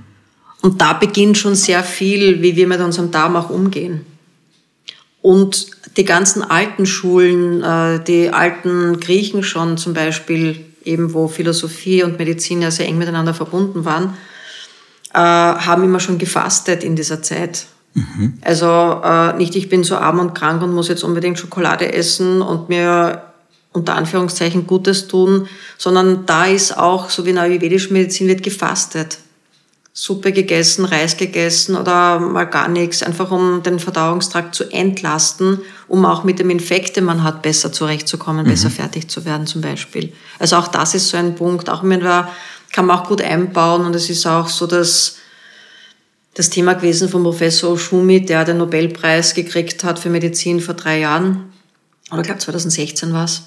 [0.63, 4.05] Und da beginnt schon sehr viel, wie wir mit unserem Darm auch umgehen.
[5.21, 5.67] Und
[5.97, 12.19] die ganzen alten Schulen, äh, die alten Griechen schon zum Beispiel, eben wo Philosophie und
[12.19, 14.15] Medizin ja sehr eng miteinander verbunden waren,
[15.15, 17.67] äh, haben immer schon gefastet in dieser Zeit.
[17.95, 18.39] Mhm.
[18.43, 22.43] Also äh, nicht, ich bin so arm und krank und muss jetzt unbedingt Schokolade essen
[22.43, 23.23] und mir
[23.73, 25.49] unter Anführungszeichen Gutes tun,
[25.79, 29.19] sondern da ist auch, so wie in der ayurvedischen Medizin, wird gefastet.
[29.97, 36.05] Suppe gegessen, Reis gegessen oder mal gar nichts, einfach um den Verdauungstrakt zu entlasten, um
[36.05, 38.51] auch mit dem Infekt, den man hat, besser zurechtzukommen, mhm.
[38.51, 40.13] besser fertig zu werden zum Beispiel.
[40.41, 42.29] Also auch das ist so ein Punkt, auch wenn wir
[42.75, 45.17] kann man auch gut einbauen und es ist auch so, dass
[46.35, 50.99] das Thema gewesen von Professor Schumi, der den Nobelpreis gekriegt hat für Medizin vor drei
[50.99, 51.53] Jahren,
[52.11, 53.43] oder ich glaube 2016 war es,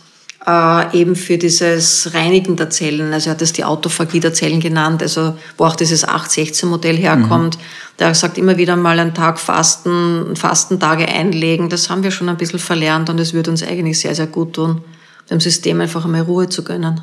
[0.48, 3.12] äh, eben für dieses Reinigen der Zellen.
[3.12, 7.58] Also er hat es die Autophagie der Zellen genannt, also wo auch dieses 8-16-Modell herkommt.
[7.58, 7.62] Mhm.
[8.00, 11.68] Der sagt immer wieder mal einen Tag Fasten, Fastentage einlegen.
[11.68, 14.54] Das haben wir schon ein bisschen verlernt und es würde uns eigentlich sehr, sehr gut
[14.54, 14.82] tun,
[15.30, 17.02] dem System einfach einmal Ruhe zu gönnen.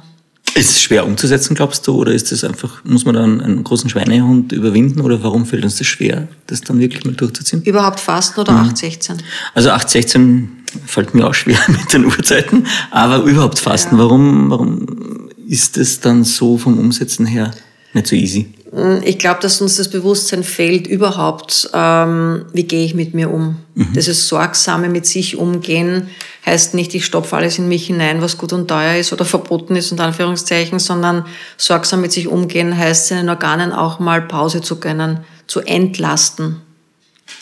[0.55, 3.91] Ist es schwer umzusetzen, glaubst du, oder ist es einfach, muss man dann einen großen
[3.91, 7.63] Schweinehund überwinden oder warum fällt uns das schwer, das dann wirklich mal durchzuziehen?
[7.63, 8.59] Überhaupt Fasten oder mhm.
[8.59, 9.17] 816?
[9.55, 10.49] Also 816
[10.87, 14.03] fällt mir auch schwer mit den Uhrzeiten, aber überhaupt Fasten, ja.
[14.03, 17.51] warum, warum ist es dann so vom Umsetzen her
[17.93, 18.54] nicht so easy?
[18.75, 23.31] Hm, ich glaube, dass uns das Bewusstsein fehlt überhaupt, ähm, wie gehe ich mit mir
[23.31, 23.57] um.
[23.75, 23.93] Mhm.
[23.95, 26.09] Dieses sorgsame mit sich umgehen
[26.45, 29.77] heißt nicht, ich stopfe alles in mich hinein, was gut und teuer ist oder verboten
[29.77, 31.25] ist, unter Anführungszeichen, sondern
[31.57, 36.61] sorgsam mit sich umgehen heißt, seinen Organen auch mal Pause zu gönnen, zu entlasten.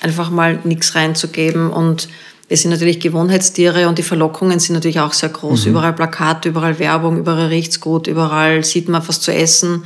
[0.00, 2.08] Einfach mal nichts reinzugeben und
[2.48, 5.64] wir sind natürlich Gewohnheitstiere und die Verlockungen sind natürlich auch sehr groß.
[5.64, 5.70] Mhm.
[5.70, 9.84] Überall Plakate, überall Werbung, überall riecht's gut, überall sieht man was zu essen.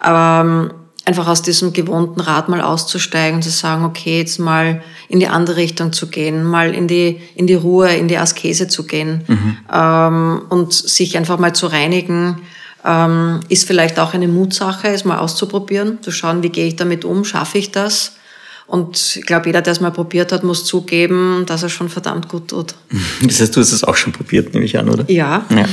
[0.00, 0.70] Aber ähm,
[1.08, 5.56] einfach aus diesem gewohnten Rad mal auszusteigen, zu sagen, okay, jetzt mal in die andere
[5.56, 9.56] Richtung zu gehen, mal in die, in die Ruhe, in die Askese zu gehen mhm.
[9.72, 12.42] ähm, und sich einfach mal zu reinigen,
[12.84, 17.06] ähm, ist vielleicht auch eine Mutsache, es mal auszuprobieren, zu schauen, wie gehe ich damit
[17.06, 18.16] um, schaffe ich das?
[18.66, 22.28] Und ich glaube, jeder, der es mal probiert hat, muss zugeben, dass er schon verdammt
[22.28, 22.74] gut tut.
[23.22, 25.10] Das heißt, du hast es auch schon probiert, nehme ich an, oder?
[25.10, 25.64] Ja, ja.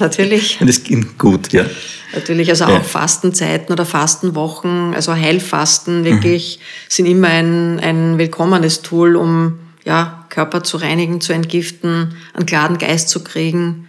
[0.00, 0.58] natürlich.
[0.60, 1.64] Und es ging gut, ja.
[2.14, 2.78] Natürlich, also ja.
[2.78, 6.62] auch Fastenzeiten oder Fastenwochen, also Heilfasten wirklich mhm.
[6.88, 12.78] sind immer ein, ein willkommenes Tool, um ja, Körper zu reinigen, zu entgiften, einen klaren
[12.78, 13.88] Geist zu kriegen.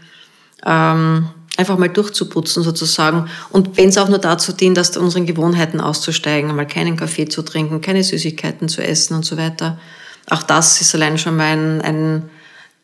[0.66, 3.30] Ähm, einfach mal durchzuputzen sozusagen.
[3.50, 7.42] Und wenn es auch nur dazu dient, aus unseren Gewohnheiten auszusteigen, mal keinen Kaffee zu
[7.42, 9.80] trinken, keine Süßigkeiten zu essen und so weiter.
[10.30, 12.30] Auch das ist allein schon mal ein, ein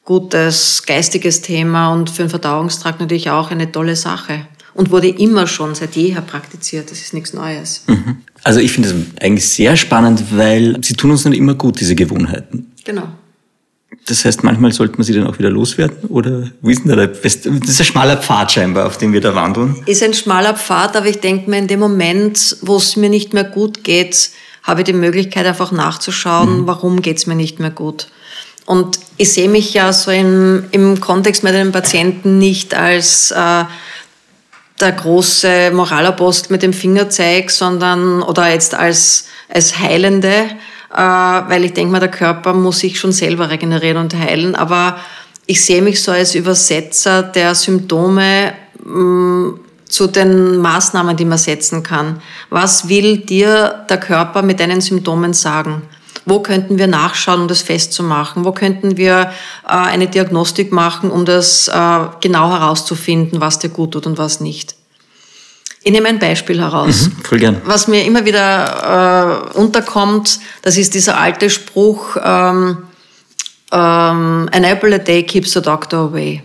[0.06, 4.48] gutes geistiges Thema und für den Verdauungstrakt natürlich auch eine tolle Sache.
[4.74, 6.90] Und wurde immer schon seit jeher praktiziert.
[6.90, 7.84] Das ist nichts Neues.
[7.88, 8.18] Mhm.
[8.44, 11.96] Also ich finde es eigentlich sehr spannend, weil sie tun uns nicht immer gut, diese
[11.96, 12.72] Gewohnheiten.
[12.84, 13.08] Genau.
[14.06, 16.10] Das heißt, manchmal sollte man sie dann auch wieder loswerden?
[16.10, 17.52] Oder wie ist denn da der beste?
[17.52, 19.82] Das ist ein schmaler Pfad scheinbar, auf dem wir da wandeln.
[19.86, 23.34] Ist ein schmaler Pfad, aber ich denke mir, in dem Moment, wo es mir nicht
[23.34, 24.32] mehr gut geht,
[24.64, 26.68] habe ich die Möglichkeit, einfach nachzuschauen, mhm.
[26.68, 28.08] warum geht's mir nicht mehr gut.
[28.66, 33.66] Und ich sehe mich ja so im, im Kontext mit einem Patienten nicht als äh,
[34.80, 40.48] der große Moralapostel mit dem Fingerzeig, sondern oder jetzt als, als Heilende,
[40.94, 44.56] äh, weil ich denke mal, der Körper muss sich schon selber regenerieren und heilen.
[44.56, 44.98] Aber
[45.46, 51.38] ich sehe mich so als Übersetzer der Symptome mh, mm, zu den Maßnahmen, die man
[51.38, 52.20] setzen kann.
[52.50, 55.84] Was will dir der Körper mit deinen Symptomen sagen?
[56.26, 58.46] Wo könnten wir nachschauen, um das festzumachen?
[58.46, 59.32] Wo könnten wir
[59.68, 64.40] äh, eine Diagnostik machen, um das äh, genau herauszufinden, was dir gut tut und was
[64.40, 64.76] nicht?
[65.84, 67.08] Ich nehme ein Beispiel heraus.
[67.08, 67.62] Mhm, voll gern.
[67.66, 72.78] Was mir immer wieder äh, unterkommt, das ist dieser alte Spruch, ähm,
[73.74, 76.42] ähm, an apple a day keeps the doctor away.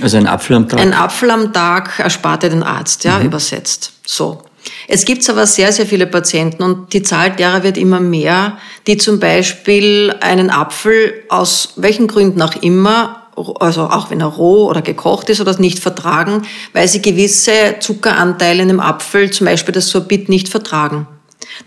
[0.00, 0.80] Also ein Apfel am Tag?
[0.80, 3.26] Ein Apfel am Tag erspart dir den Arzt, ja, mhm.
[3.26, 3.92] übersetzt.
[4.06, 4.42] So.
[4.88, 8.96] Es gibt aber sehr, sehr viele Patienten und die Zahl derer wird immer mehr, die
[8.96, 13.18] zum Beispiel einen Apfel aus welchen Gründen auch immer
[13.60, 18.62] also auch wenn er roh oder gekocht ist oder nicht vertragen, weil sie gewisse Zuckeranteile
[18.62, 21.06] in dem Apfel, zum Beispiel das Sorbit, nicht vertragen.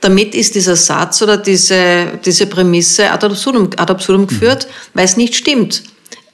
[0.01, 4.89] Damit ist dieser Satz oder diese, diese Prämisse ad absurdum, ad absurdum geführt, mhm.
[4.93, 5.83] weil es nicht stimmt.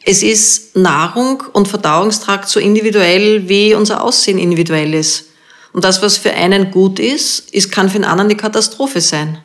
[0.03, 5.25] Es ist Nahrung und Verdauungstrakt so individuell, wie unser Aussehen individuell ist.
[5.73, 9.37] Und das, was für einen gut ist, ist kann für einen anderen die Katastrophe sein.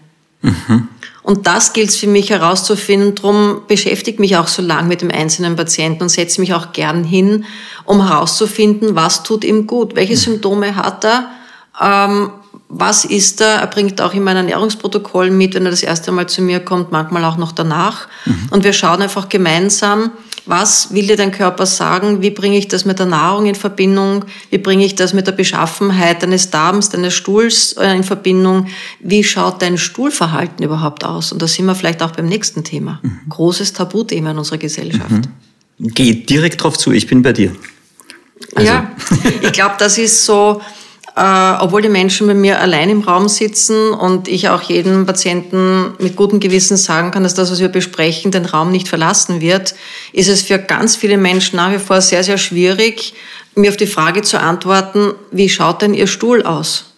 [0.43, 0.89] Mhm.
[1.23, 3.17] Und das gilt es für mich herauszufinden.
[3.17, 7.03] Darum beschäftige mich auch so lang mit dem einzelnen Patienten und setze mich auch gern
[7.03, 7.45] hin,
[7.85, 10.19] um herauszufinden, was tut ihm gut, welche mhm.
[10.19, 11.31] Symptome hat er,
[11.81, 12.31] ähm,
[12.69, 13.57] was ist er.
[13.57, 16.93] Er bringt auch in mein Ernährungsprotokoll mit, wenn er das erste Mal zu mir kommt,
[16.93, 18.07] manchmal auch noch danach.
[18.25, 18.49] Mhm.
[18.51, 20.13] Und wir schauen einfach gemeinsam,
[20.47, 22.23] was will dir dein Körper sagen?
[22.23, 24.25] Wie bringe ich das mit der Nahrung in Verbindung?
[24.51, 28.69] Wie bringe ich das mit der Beschaffenheit deines Darms, deines Stuhls äh, in Verbindung?
[29.01, 31.33] Wie schaut dein Stuhlverhalten überhaupt aus?
[31.33, 33.01] Und da sind wir vielleicht auch beim nächsten Thema.
[33.03, 33.21] Mhm.
[33.29, 35.11] Großes Tabuthema in unserer Gesellschaft.
[35.11, 35.23] Mhm.
[35.79, 37.55] Geh direkt drauf zu, ich bin bei dir.
[38.55, 38.69] Also.
[38.69, 38.91] Ja,
[39.43, 40.63] ich glaube, das ist so,
[41.17, 45.95] äh, obwohl die Menschen bei mir allein im Raum sitzen und ich auch jedem Patienten
[45.99, 49.75] mit gutem Gewissen sagen kann, dass das, was wir besprechen, den Raum nicht verlassen wird,
[50.13, 53.15] ist es für ganz viele Menschen nach wie vor sehr, sehr schwierig,
[53.55, 56.93] mir auf die Frage zu antworten, wie schaut denn Ihr Stuhl aus?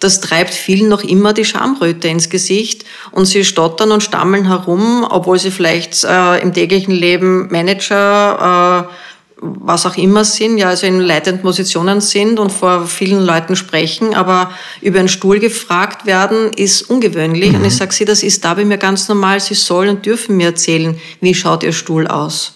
[0.00, 5.06] Das treibt vielen noch immer die Schamröte ins Gesicht und sie stottern und stammeln herum,
[5.08, 8.92] obwohl sie vielleicht äh, im täglichen Leben Manager, äh,
[9.42, 14.14] was auch immer sind, ja, also in leitenden Positionen sind und vor vielen Leuten sprechen,
[14.14, 17.50] aber über einen Stuhl gefragt werden, ist ungewöhnlich.
[17.50, 17.56] Mhm.
[17.56, 19.40] Und ich sage sie, das ist da bei mir ganz normal.
[19.40, 22.54] Sie sollen und dürfen mir erzählen, wie schaut Ihr Stuhl aus.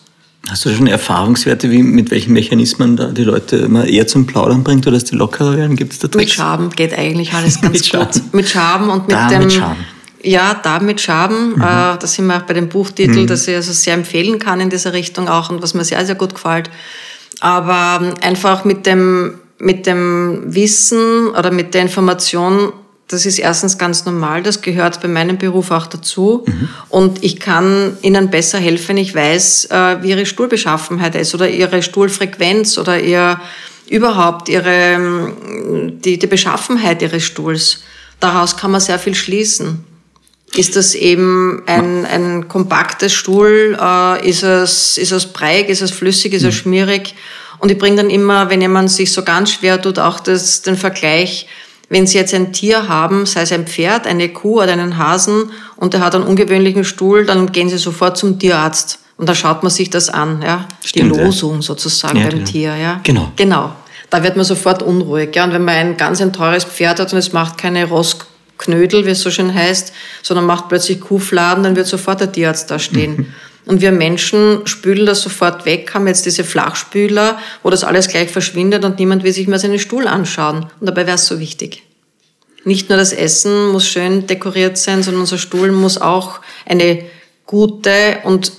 [0.48, 4.62] Hast du schon Erfahrungswerte, wie, mit welchen Mechanismen da die Leute immer eher zum Plaudern
[4.62, 5.74] bringt oder dass die lockerer werden?
[5.74, 6.24] Gibt es da Tricks?
[6.24, 8.14] Mit Schaben geht eigentlich alles ganz mit gut.
[8.14, 8.20] Schaben.
[8.32, 9.40] Mit Schaben und mit da, dem...
[9.40, 9.84] Mit Schaben
[10.26, 11.54] ja, da mit Schaben.
[11.54, 11.62] Mhm.
[11.62, 13.26] Äh, da sind wir auch bei dem Buchtitel, mhm.
[13.26, 16.16] das ich also sehr empfehlen kann in dieser Richtung auch und was mir sehr, sehr
[16.16, 16.70] gut gefällt.
[17.40, 22.72] Aber ähm, einfach mit dem, mit dem Wissen oder mit der Information,
[23.08, 26.44] das ist erstens ganz normal, das gehört bei meinem Beruf auch dazu.
[26.44, 26.68] Mhm.
[26.88, 31.48] Und ich kann Ihnen besser helfen, wenn ich weiß, äh, wie Ihre Stuhlbeschaffenheit ist oder
[31.48, 33.40] Ihre Stuhlfrequenz oder Ihr,
[33.88, 37.84] überhaupt Ihre, ähm, die, die Beschaffenheit Ihres Stuhls.
[38.18, 39.84] Daraus kann man sehr viel schließen.
[40.56, 43.78] Ist das eben ein, ein kompaktes Stuhl?
[43.80, 45.68] Äh, ist, es, ist es breiig?
[45.68, 46.32] Ist es flüssig?
[46.32, 46.58] Ist es mhm.
[46.58, 47.14] schmierig?
[47.58, 50.76] Und ich bringe dann immer, wenn jemand sich so ganz schwer tut, auch das, den
[50.76, 51.46] Vergleich,
[51.88, 55.50] wenn Sie jetzt ein Tier haben, sei es ein Pferd, eine Kuh oder einen Hasen,
[55.76, 58.98] und der hat einen ungewöhnlichen Stuhl, dann gehen Sie sofort zum Tierarzt.
[59.18, 60.66] Und da schaut man sich das an, ja.
[60.84, 61.62] Stimmt, Die Losung ja.
[61.62, 62.50] sozusagen ja, beim genau.
[62.50, 63.00] Tier, ja.
[63.02, 63.32] Genau.
[63.36, 63.72] Genau.
[64.10, 65.44] Da wird man sofort unruhig, ja.
[65.44, 68.26] Und wenn man ein ganz ein teures Pferd hat und es macht keine Rost
[68.58, 69.92] Knödel, wie es so schön heißt,
[70.22, 73.16] sondern macht plötzlich Kuhfladen, dann wird sofort der Tierarzt da stehen.
[73.16, 73.26] Mhm.
[73.66, 78.30] Und wir Menschen spülen das sofort weg, haben jetzt diese Flachspüler, wo das alles gleich
[78.30, 80.66] verschwindet und niemand will sich mehr seinen Stuhl anschauen.
[80.80, 81.82] Und dabei wäre es so wichtig.
[82.64, 87.04] Nicht nur das Essen muss schön dekoriert sein, sondern unser Stuhl muss auch eine
[87.44, 88.52] gute und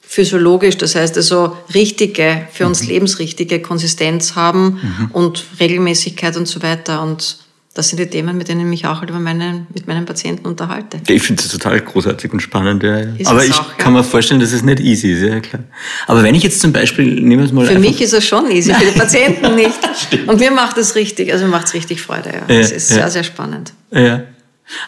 [0.00, 2.88] physiologisch, das heißt also richtige, für uns mhm.
[2.88, 5.10] lebensrichtige Konsistenz haben mhm.
[5.12, 7.02] und Regelmäßigkeit und so weiter.
[7.02, 7.38] Und
[7.74, 10.46] das sind die Themen, mit denen ich mich auch halt über meine, mit meinen Patienten
[10.46, 11.00] unterhalte.
[11.08, 12.82] Ich finde es total großartig und spannend.
[12.82, 13.02] Ja.
[13.24, 14.00] Aber ich auch, kann ja.
[14.00, 15.64] mir vorstellen, dass es nicht easy ist, ja klar.
[16.06, 18.50] Aber wenn ich jetzt zum Beispiel, nehmen wir es mal Für mich ist es schon
[18.50, 19.78] easy, für die Patienten nicht.
[20.26, 22.30] und mir macht es richtig, also macht es richtig Freude.
[22.30, 22.54] Ja.
[22.54, 23.72] ja es ist sehr, sehr spannend.
[23.90, 24.24] Ja.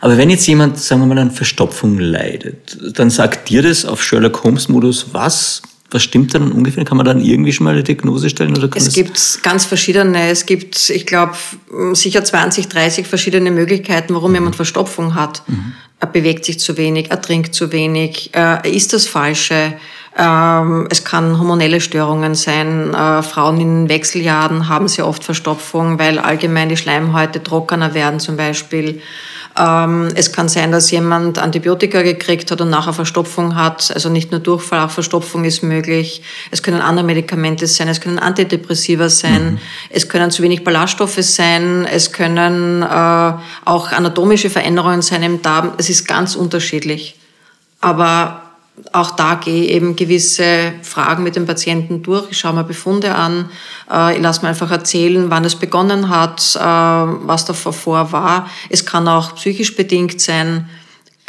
[0.00, 4.02] Aber wenn jetzt jemand, sagen wir mal, an Verstopfung leidet, dann sagt dir das auf
[4.02, 5.62] Sherlock Holmes Modus was?
[5.94, 6.84] Was stimmt dann ungefähr?
[6.84, 8.56] Kann man dann irgendwie schon mal eine Diagnose stellen?
[8.56, 10.28] Oder es gibt ganz verschiedene.
[10.28, 11.34] Es gibt, ich glaube,
[11.92, 14.36] sicher 20, 30 verschiedene Möglichkeiten, warum mhm.
[14.36, 15.42] jemand Verstopfung hat.
[15.46, 15.72] Mhm.
[16.00, 19.74] Er bewegt sich zu wenig, er trinkt zu wenig, er isst das Falsche.
[20.18, 22.92] Ähm, es kann hormonelle Störungen sein.
[22.92, 28.36] Äh, Frauen in Wechseljahren haben sehr oft Verstopfung, weil allgemein die Schleimhäute trockener werden zum
[28.36, 29.00] Beispiel.
[29.56, 33.92] Ähm, es kann sein, dass jemand Antibiotika gekriegt hat und nachher Verstopfung hat.
[33.94, 36.22] Also nicht nur Durchfall, auch Verstopfung ist möglich.
[36.50, 39.58] Es können andere Medikamente sein, es können Antidepressiva sein, mhm.
[39.90, 43.32] es können zu wenig Ballaststoffe sein, es können äh,
[43.64, 45.72] auch anatomische Veränderungen sein im Darm.
[45.78, 47.16] Es ist ganz unterschiedlich.
[47.80, 48.43] Aber
[48.92, 52.30] auch da gehe ich eben gewisse Fragen mit dem Patienten durch.
[52.30, 53.48] Ich schaue mir Befunde an.
[53.90, 58.50] Äh, ich lasse mir einfach erzählen, wann es begonnen hat, äh, was davor war.
[58.70, 60.68] Es kann auch psychisch bedingt sein.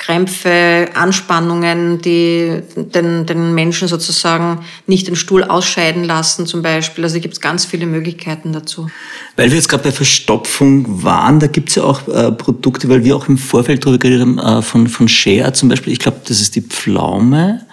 [0.05, 7.03] Krämpfe, Anspannungen, die den, den Menschen sozusagen nicht den Stuhl ausscheiden lassen zum Beispiel.
[7.03, 8.87] Also gibt es ganz viele Möglichkeiten dazu.
[9.35, 13.03] Weil wir jetzt gerade bei Verstopfung waren, da gibt es ja auch äh, Produkte, weil
[13.03, 15.91] wir auch im Vorfeld darüber geredet haben, äh, von, von Share zum Beispiel.
[15.91, 17.65] Ich glaube, das ist die Pflaume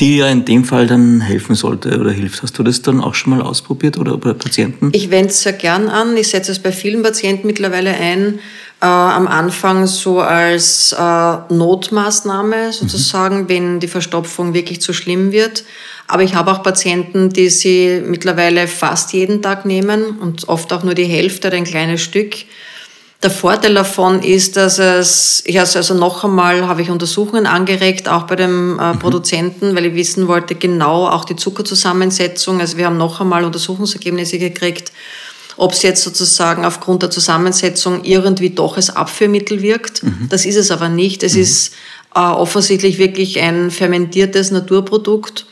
[0.00, 2.42] die ja in dem Fall dann helfen sollte oder hilft.
[2.42, 4.90] Hast du das dann auch schon mal ausprobiert oder bei Patienten?
[4.92, 6.16] Ich wende es sehr gern an.
[6.16, 8.38] Ich setze es bei vielen Patienten mittlerweile ein
[8.80, 13.48] äh, am Anfang so als äh, Notmaßnahme sozusagen, mhm.
[13.48, 15.64] wenn die Verstopfung wirklich zu schlimm wird.
[16.06, 20.84] Aber ich habe auch Patienten, die sie mittlerweile fast jeden Tag nehmen und oft auch
[20.84, 22.34] nur die Hälfte oder ein kleines Stück.
[23.22, 28.08] Der Vorteil davon ist, dass es, ich also, also noch einmal habe ich Untersuchungen angeregt,
[28.08, 28.98] auch bei dem äh, mhm.
[29.00, 32.60] Produzenten, weil ich wissen wollte, genau auch die Zuckerzusammensetzung.
[32.60, 34.92] Also wir haben noch einmal Untersuchungsergebnisse gekriegt
[35.58, 40.04] ob es jetzt sozusagen aufgrund der Zusammensetzung irgendwie doch als Abführmittel wirkt.
[40.04, 40.28] Mhm.
[40.30, 41.24] Das ist es aber nicht.
[41.24, 41.42] Es mhm.
[41.42, 41.72] ist
[42.14, 45.46] äh, offensichtlich wirklich ein fermentiertes Naturprodukt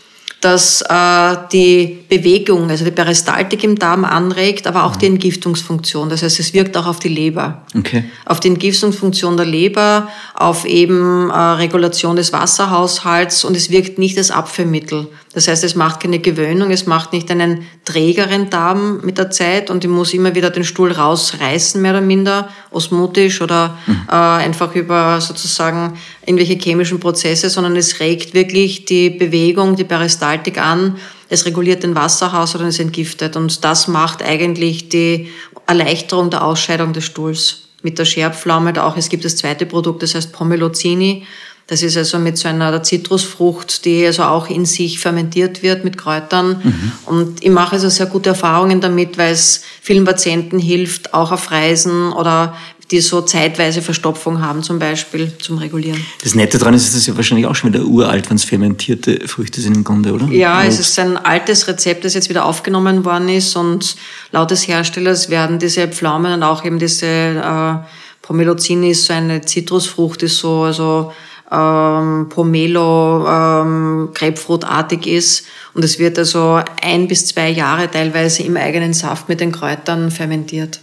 [0.47, 6.09] das äh, die Bewegung, also die Peristaltik im Darm anregt, aber auch die Entgiftungsfunktion.
[6.09, 7.63] Das heißt, es wirkt auch auf die Leber.
[7.77, 8.05] Okay.
[8.25, 14.17] Auf die Entgiftungsfunktion der Leber, auf eben äh, Regulation des Wasserhaushalts und es wirkt nicht
[14.19, 15.09] als Abführmittel.
[15.37, 19.69] Das heißt, es macht keine Gewöhnung, es macht nicht einen trägeren Darm mit der Zeit
[19.69, 24.09] und ich muss immer wieder den Stuhl rausreißen, mehr oder minder, osmotisch oder mhm.
[24.09, 30.59] äh, einfach über sozusagen irgendwelche chemischen Prozesse, sondern es regt wirklich die Bewegung, die Peristaltik
[30.59, 30.97] an,
[31.29, 33.37] es reguliert den Wasserhaushalt und es entgiftet.
[33.37, 35.29] Und das macht eigentlich die
[35.67, 38.83] Erleichterung der Ausscheidung des Stuhls mit der Scherpflaume.
[38.83, 41.27] Auch es gibt das zweite Produkt, das heißt Pomelozini.
[41.69, 45.99] Das ist also mit so einer Zitrusfrucht, die also auch in sich fermentiert wird mit
[45.99, 46.61] Kräutern.
[46.63, 46.93] Mhm.
[47.07, 51.51] Und ich mache also sehr gute Erfahrungen damit, weil es vielen Patienten hilft, auch auf
[51.51, 52.55] Reisen oder
[52.91, 56.01] die so zeitweise Verstopfung haben zum Beispiel zum Regulieren.
[56.23, 59.27] Das Nette daran ist, dass es ja wahrscheinlich auch schon wieder uralt, wenn es fermentierte
[59.27, 60.27] Früchte sind im Grunde, oder?
[60.29, 63.97] Ja, es ist ein altes Rezept, das jetzt wieder aufgenommen worden ist und
[64.31, 67.75] laut des Herstellers werden diese Pflaumen und auch eben diese äh,
[68.23, 71.13] Pomelozini ist so eine Zitrusfrucht, ist so also
[71.51, 75.47] ähm, Pomelo ähm, Grapefruitartig ist.
[75.75, 80.11] Und es wird also ein bis zwei Jahre teilweise im eigenen Saft mit den Kräutern
[80.11, 80.81] fermentiert.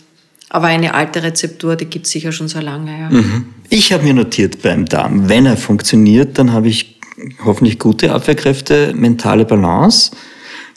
[0.49, 2.91] Aber eine alte Rezeptur, die gibt es sicher schon so lange.
[2.99, 3.09] Ja.
[3.09, 3.45] Mhm.
[3.69, 6.99] Ich habe mir notiert beim Darm, wenn er funktioniert, dann habe ich
[7.43, 10.11] hoffentlich gute Abwehrkräfte, mentale Balance,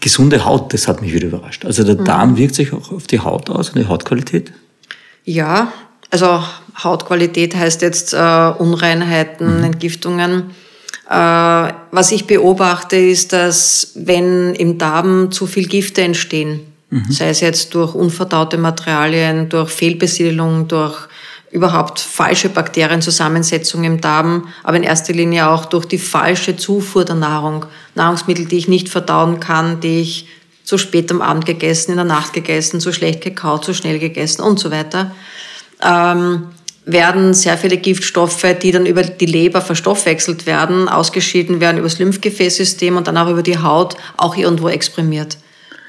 [0.01, 0.73] gesunde Haut.
[0.73, 1.67] Das hat mich wieder überrascht.
[1.67, 2.05] Also der mhm.
[2.05, 4.53] Darm wirkt sich auch auf die Haut aus, und die Hautqualität.
[5.25, 5.73] Ja,
[6.11, 6.43] also
[6.83, 8.17] Hautqualität heißt jetzt äh,
[8.59, 9.65] Unreinheiten, mhm.
[9.65, 10.51] Entgiftungen.
[11.09, 16.61] Äh, was ich beobachte, ist, dass wenn im Darm zu viel Gifte entstehen,
[16.91, 17.11] mhm.
[17.11, 21.09] sei es jetzt durch unverdaute Materialien, durch Fehlbesiedelung, durch
[21.51, 27.15] überhaupt falsche Bakterienzusammensetzung im Darm, aber in erster Linie auch durch die falsche Zufuhr der
[27.15, 27.65] Nahrung.
[27.95, 30.29] Nahrungsmittel, die ich nicht verdauen kann, die ich
[30.65, 34.43] zu spät am Abend gegessen, in der Nacht gegessen, zu schlecht gekaut, zu schnell gegessen
[34.43, 35.13] und so weiter
[35.83, 36.49] ähm,
[36.87, 41.99] werden sehr viele Giftstoffe, die dann über die Leber verstoffwechselt werden, ausgeschieden werden über das
[41.99, 45.37] Lymphgefäßsystem und dann auch über die Haut auch irgendwo exprimiert.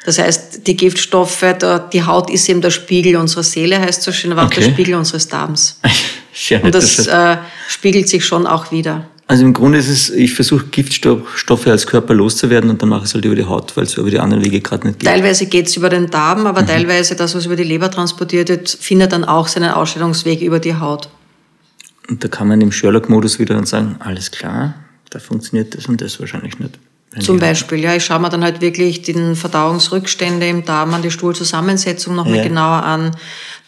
[0.05, 1.45] Das heißt, die Giftstoffe,
[1.93, 4.55] die Haut ist eben der Spiegel unserer Seele, heißt so schön, aber okay.
[4.61, 5.79] auch der Spiegel unseres Darms.
[6.63, 9.07] Und das, das äh, spiegelt sich schon auch wieder.
[9.29, 13.09] Also im Grunde ist es, ich versuche Giftstoffe als Körper loszuwerden und dann mache ich
[13.09, 15.09] es halt über die Haut, weil es über die anderen Wege gerade nicht geht.
[15.09, 16.67] Teilweise geht es über den Darm, aber mhm.
[16.67, 20.75] teilweise das, was über die Leber transportiert wird, findet dann auch seinen Ausstellungsweg über die
[20.75, 21.09] Haut.
[22.09, 24.75] Und da kann man im Sherlock-Modus wieder dann sagen, alles klar,
[25.09, 26.79] da funktioniert das und das wahrscheinlich nicht.
[27.19, 31.11] Zum Beispiel, ja, ich schaue mir dann halt wirklich den Verdauungsrückstände im Darm an, die
[31.11, 32.43] Stuhlzusammensetzung nochmal ja.
[32.43, 33.15] genauer an,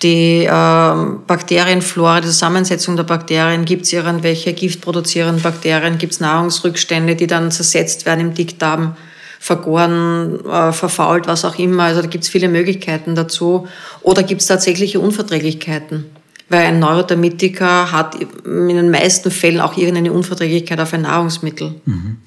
[0.01, 7.15] die äh, Bakterienflora, die Zusammensetzung der Bakterien, gibt es irgendwelche giftproduzierenden Bakterien, gibt es Nahrungsrückstände,
[7.15, 8.95] die dann zersetzt werden im Dickdarm.
[9.41, 11.83] vergoren, äh, verfault, was auch immer.
[11.83, 13.69] Also da gibt es viele Möglichkeiten dazu.
[14.01, 16.05] Oder gibt es tatsächliche Unverträglichkeiten?
[16.49, 21.75] Weil ein Neurodermitiker hat in den meisten Fällen auch irgendeine Unverträglichkeit auf ein Nahrungsmittel.
[21.85, 22.17] Mhm.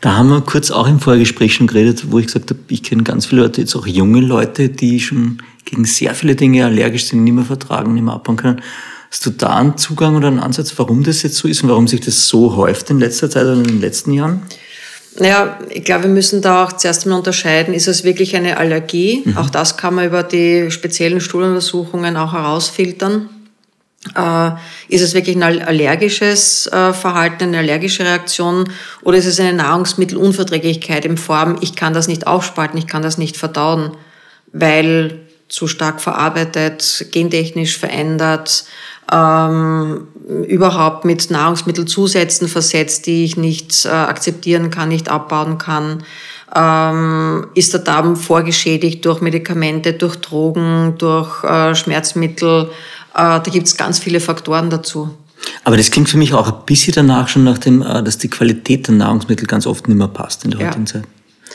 [0.00, 3.02] Da haben wir kurz auch im Vorgespräch schon geredet, wo ich gesagt habe, ich kenne
[3.02, 7.24] ganz viele Leute, jetzt auch junge Leute, die schon gegen sehr viele Dinge allergisch sind,
[7.24, 8.62] nicht mehr vertragen, nicht mehr abbauen können.
[9.10, 11.86] Hast du da einen Zugang oder einen Ansatz, warum das jetzt so ist und warum
[11.86, 14.42] sich das so häuft in letzter Zeit oder in den letzten Jahren?
[15.18, 19.22] Naja, ich glaube, wir müssen da auch zuerst mal unterscheiden, ist es wirklich eine Allergie?
[19.24, 19.36] Mhm.
[19.36, 23.28] Auch das kann man über die speziellen Stuhluntersuchungen auch herausfiltern.
[24.16, 24.50] Äh,
[24.88, 28.68] ist es wirklich ein allergisches äh, Verhalten, eine allergische Reaktion
[29.02, 33.16] oder ist es eine Nahrungsmittelunverträglichkeit in Form, ich kann das nicht aufspalten, ich kann das
[33.16, 33.92] nicht verdauen,
[34.52, 38.64] weil zu stark verarbeitet, gentechnisch verändert,
[39.12, 40.08] ähm,
[40.48, 46.04] überhaupt mit Nahrungsmittelzusätzen versetzt, die ich nicht äh, akzeptieren kann, nicht abbauen kann.
[46.54, 52.70] Ähm, ist der Darm vorgeschädigt durch Medikamente, durch Drogen, durch äh, Schmerzmittel?
[53.14, 55.10] Äh, da gibt es ganz viele Faktoren dazu.
[55.64, 58.28] Aber das klingt für mich auch ein bisschen danach schon nach dem, äh, dass die
[58.28, 60.92] Qualität der Nahrungsmittel ganz oft nicht mehr passt in der heutigen ja.
[60.92, 61.04] Zeit.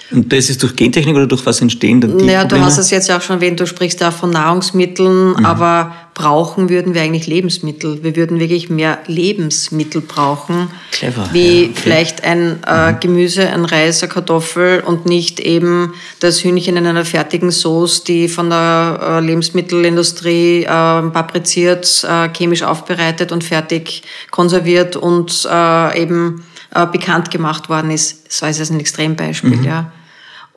[0.09, 2.61] Und das ist durch Gentechnik oder durch was entstehen dann die Naja, Probleme?
[2.61, 5.45] du hast es jetzt ja auch schon erwähnt, du sprichst ja von Nahrungsmitteln, mhm.
[5.45, 8.03] aber brauchen würden wir eigentlich Lebensmittel.
[8.03, 10.69] Wir würden wirklich mehr Lebensmittel brauchen.
[10.91, 11.29] Clever.
[11.31, 11.71] Wie ja, okay.
[11.75, 12.99] vielleicht ein äh, mhm.
[13.01, 18.29] Gemüse, ein Reis, eine Kartoffel und nicht eben das Hühnchen in einer fertigen Sauce, die
[18.29, 24.01] von der äh, Lebensmittelindustrie äh, papriziert, äh, chemisch aufbereitet und fertig
[24.31, 26.43] konserviert und äh, eben
[26.73, 28.25] äh, bekannt gemacht worden ist.
[28.27, 29.63] Das war jetzt ein Extrembeispiel, mhm.
[29.63, 29.91] ja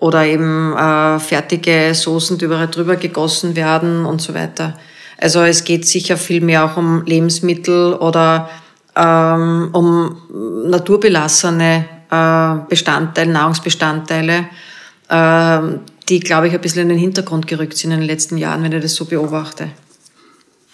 [0.00, 4.76] oder eben äh, fertige Soßen, die überall drüber gegossen werden und so weiter.
[5.18, 8.48] Also es geht sicher viel mehr auch um Lebensmittel oder
[8.96, 10.16] ähm, um
[10.68, 14.46] naturbelassene äh, Bestandteile, Nahrungsbestandteile,
[15.08, 15.60] äh,
[16.08, 18.72] die, glaube ich, ein bisschen in den Hintergrund gerückt sind in den letzten Jahren, wenn
[18.72, 19.68] ich das so beobachte.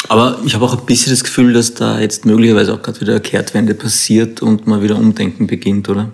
[0.08, 3.12] Aber ich habe auch ein bisschen das Gefühl, dass da jetzt möglicherweise auch gerade wieder
[3.12, 6.10] eine Kehrtwende passiert und man wieder Umdenken beginnt, oder?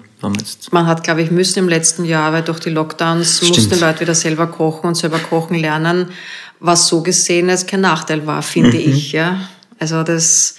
[0.70, 3.56] Man hat, glaube ich, müssen im letzten Jahr, weil durch die Lockdowns Stimmt.
[3.56, 6.08] mussten Leute wieder selber kochen und selber kochen lernen,
[6.60, 8.92] was so gesehen als kein Nachteil war, finde mhm.
[8.92, 9.12] ich.
[9.12, 9.48] Ja?
[9.78, 10.56] Also das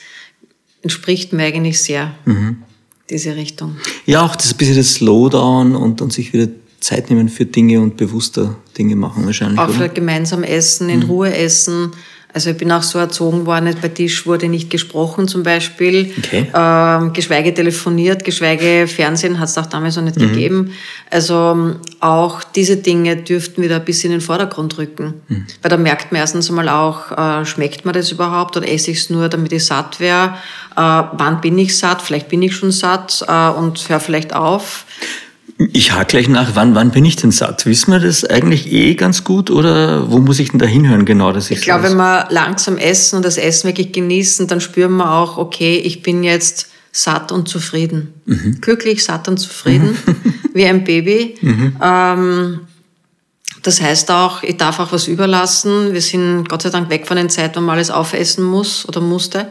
[0.82, 2.64] entspricht mir eigentlich sehr, mhm.
[3.10, 3.78] diese Richtung.
[4.06, 6.50] Ja, auch das bisschen das Slowdown und, und sich wieder
[6.82, 9.60] Zeit nehmen für Dinge und bewusster Dinge machen wahrscheinlich.
[9.60, 11.06] Auch für gemeinsam essen, in mhm.
[11.06, 11.92] Ruhe essen
[12.34, 16.48] also ich bin auch so erzogen worden, bei Tisch wurde nicht gesprochen zum Beispiel, okay.
[16.54, 20.30] ähm, geschweige telefoniert, geschweige Fernsehen hat es auch damals noch nicht mhm.
[20.30, 20.72] gegeben.
[21.12, 25.22] Also ähm, auch diese Dinge dürften wieder ein bisschen in den Vordergrund rücken.
[25.28, 25.46] Mhm.
[25.62, 28.98] Weil da merkt man erstens einmal auch, äh, schmeckt mir das überhaupt oder esse ich
[28.98, 30.34] es nur, damit ich satt wäre?
[30.76, 32.02] Äh, wann bin ich satt?
[32.02, 34.86] Vielleicht bin ich schon satt äh, und höre vielleicht auf.
[35.72, 37.66] Ich hake gleich nach, wann, wann bin ich denn satt?
[37.66, 41.32] Wissen wir das eigentlich eh ganz gut oder wo muss ich denn da hinhören genau?
[41.32, 44.98] Dass ich ich glaube, wenn wir langsam essen und das Essen wirklich genießen, dann spüren
[44.98, 48.14] wir auch, okay, ich bin jetzt satt und zufrieden.
[48.26, 48.60] Mhm.
[48.62, 50.34] Glücklich, satt und zufrieden, mhm.
[50.54, 51.36] wie ein Baby.
[51.42, 51.78] Mhm.
[51.82, 52.60] Ähm,
[53.64, 55.94] das heißt auch, ich darf auch was überlassen.
[55.94, 59.02] Wir sind Gott sei Dank weg von den Zeiten, wo man alles aufessen muss oder
[59.02, 59.48] musste.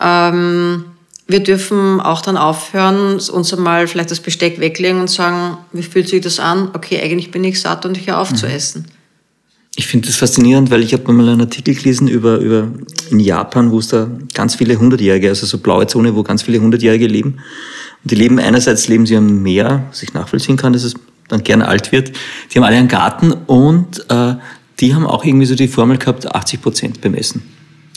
[0.00, 0.84] Ähm,
[1.26, 6.08] wir dürfen auch dann aufhören, uns einmal vielleicht das Besteck weglegen und sagen, wie fühlt
[6.08, 6.70] sich das an?
[6.74, 8.36] Okay, eigentlich bin ich satt und ich höre auf mhm.
[8.36, 8.84] zu essen.
[9.76, 12.68] Ich finde das faszinierend, weil ich habe mal einen Artikel gelesen über, über
[13.10, 16.60] in Japan, wo es da ganz viele Hundertjährige, also so blaue Zone, wo ganz viele
[16.60, 17.38] Hundertjährige leben.
[18.02, 20.94] Und die leben einerseits leben sie am Meer, was ich nachvollziehen kann, dass es
[21.28, 22.12] dann gerne alt wird.
[22.52, 24.34] Die haben alle einen Garten und äh,
[24.78, 27.42] die haben auch irgendwie so die Formel gehabt, 80 Prozent beim Essen.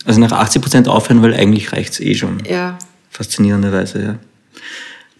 [0.05, 2.41] Also nach 80 Prozent aufhören, weil eigentlich reicht's eh schon.
[2.49, 4.19] Ja faszinierenderweise, ja.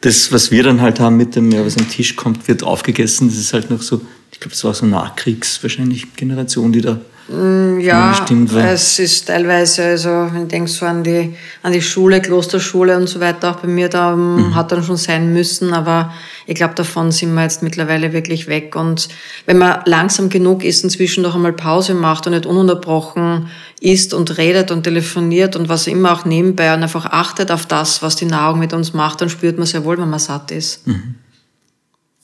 [0.01, 3.29] Das, was wir dann halt haben mit dem, ja, was am Tisch kommt, wird aufgegessen.
[3.29, 7.01] Das ist halt noch so, ich glaube, es war so Nachkriegs wahrscheinlich Generation, die da
[7.29, 8.25] Mm, ja,
[8.71, 13.07] es ist teilweise, also wenn ich denke so an die, an die Schule, Klosterschule und
[13.07, 14.55] so weiter, auch bei mir da mhm.
[14.55, 16.13] hat dann schon sein müssen, aber
[16.45, 18.77] ich glaube, davon sind wir jetzt mittlerweile wirklich weg.
[18.77, 19.09] Und
[19.45, 23.47] wenn man langsam genug ist und zwischendurch einmal Pause macht und nicht ununterbrochen
[23.81, 28.01] isst und redet und telefoniert und was immer auch nebenbei und einfach achtet auf das,
[28.01, 30.87] was die Nahrung mit uns macht, dann spürt man sehr wohl, wenn man satt ist.
[30.87, 31.15] Mhm.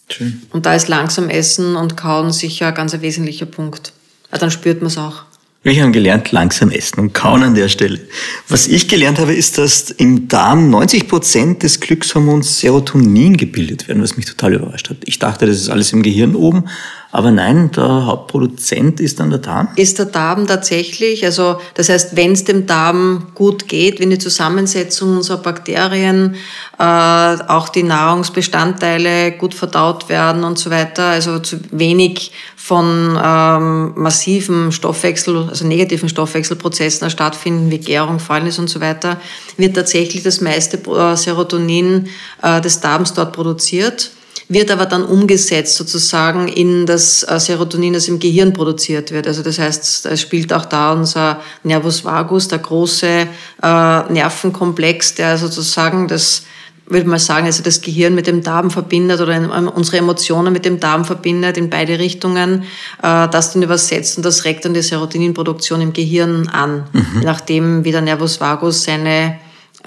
[0.10, 0.42] Schön.
[0.52, 3.92] Und da ist langsam Essen und Kauen sicher ein ganz wesentlicher Punkt
[4.38, 5.24] dann spürt man es auch.
[5.66, 8.02] Wir haben gelernt, langsam essen und kauen an der Stelle.
[8.50, 14.04] Was ich gelernt habe, ist, dass im Darm 90 Prozent des Glückshormons Serotonin gebildet werden,
[14.04, 14.98] was mich total überrascht hat.
[15.06, 16.66] Ich dachte, das ist alles im Gehirn oben,
[17.14, 19.68] Aber nein, der Hauptproduzent ist dann der Darm?
[19.76, 21.24] Ist der Darm tatsächlich.
[21.24, 26.34] Also das heißt, wenn es dem Darm gut geht, wenn die Zusammensetzung unserer Bakterien,
[26.80, 33.94] äh, auch die Nahrungsbestandteile gut verdaut werden und so weiter, also zu wenig von ähm,
[33.96, 39.22] massiven Stoffwechsel, also negativen Stoffwechselprozessen stattfinden, wie Gärung, Fäulnis und so weiter,
[39.58, 42.08] wird tatsächlich das meiste äh, Serotonin
[42.42, 44.10] äh, des Darms dort produziert
[44.54, 49.28] wird aber dann umgesetzt sozusagen in das äh, Serotonin, das im Gehirn produziert wird.
[49.28, 53.28] Also das heißt, es spielt auch da unser Nervus vagus, der große äh,
[53.62, 56.44] Nervenkomplex, der sozusagen das
[56.86, 60.80] würde mal sagen, also das Gehirn mit dem Darm verbindet oder unsere Emotionen mit dem
[60.80, 62.64] Darm verbindet in beide Richtungen,
[63.02, 67.22] äh, das dann übersetzt und das regt dann die Serotoninproduktion im Gehirn an, mhm.
[67.24, 69.40] nachdem wie der Nervus vagus seine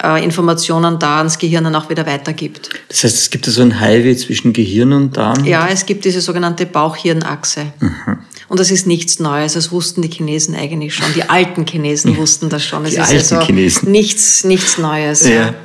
[0.03, 2.69] äh, Informationen da ans Gehirn dann auch wieder weitergibt.
[2.89, 5.45] Das heißt, es gibt so ein Highway zwischen Gehirn und Darm?
[5.45, 7.71] Ja, es gibt diese sogenannte Bauchhirnachse.
[7.79, 8.17] Mhm.
[8.49, 11.13] Und das ist nichts Neues, das wussten die Chinesen eigentlich schon.
[11.13, 12.85] Die alten Chinesen wussten das schon.
[12.85, 13.91] Es die ist alten also Chinesen.
[13.91, 15.27] Nichts, nichts Neues.
[15.27, 15.35] Ja.
[15.35, 15.55] ja.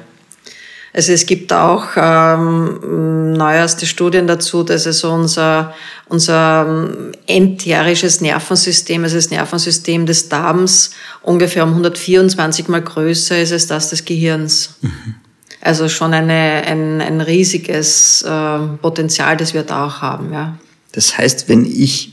[0.95, 5.75] Also es gibt auch ähm, neueste Studien dazu, dass es unser,
[6.09, 10.91] unser ähm, enterisches Nervensystem, also das Nervensystem des Darms,
[11.23, 14.77] ungefähr um 124 mal größer ist als das des Gehirns.
[14.83, 15.15] Mhm.
[15.63, 20.33] Also schon eine, ein, ein riesiges äh, Potenzial, das wir da auch haben.
[20.33, 20.59] Ja.
[20.91, 22.13] Das heißt, wenn ich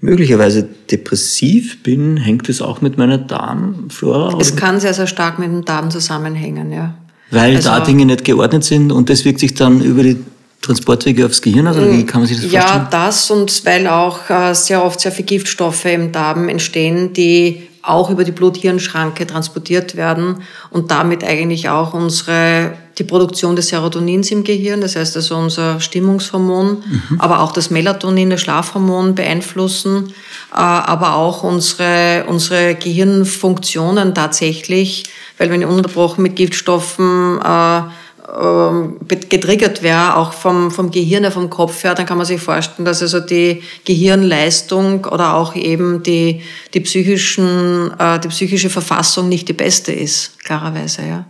[0.00, 4.38] möglicherweise depressiv bin, hängt es auch mit meiner Darmflora?
[4.40, 6.94] Es kann sehr, sehr stark mit dem Darm zusammenhängen, ja.
[7.30, 10.16] Weil also, da Dinge nicht geordnet sind und das wirkt sich dann über die
[10.62, 11.76] Transportwege aufs Gehirn aus?
[11.76, 12.88] Oder wie kann man sich das ja, vorstellen?
[12.90, 17.68] Ja, das und weil auch äh, sehr oft sehr viele Giftstoffe im Darm entstehen, die
[17.82, 24.30] auch über die Blut-Hirn-Schranke transportiert werden und damit eigentlich auch unsere, die Produktion des Serotonins
[24.30, 27.20] im Gehirn, das heißt also unser Stimmungshormon, mhm.
[27.20, 30.12] aber auch das Melatonin, das Schlafhormon beeinflussen,
[30.52, 39.82] äh, aber auch unsere, unsere Gehirnfunktionen tatsächlich weil wenn ununterbrochen mit Giftstoffen äh, äh, getriggert
[39.82, 43.20] wäre, auch vom, vom Gehirn, vom Kopf her, dann kann man sich vorstellen, dass also
[43.20, 46.42] die Gehirnleistung oder auch eben die,
[46.74, 51.24] die, psychischen, äh, die psychische Verfassung nicht die beste ist, klarerweise, ja.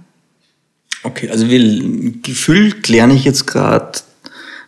[1.03, 4.01] Okay, also wir, gefühlt lerne ich jetzt gerade,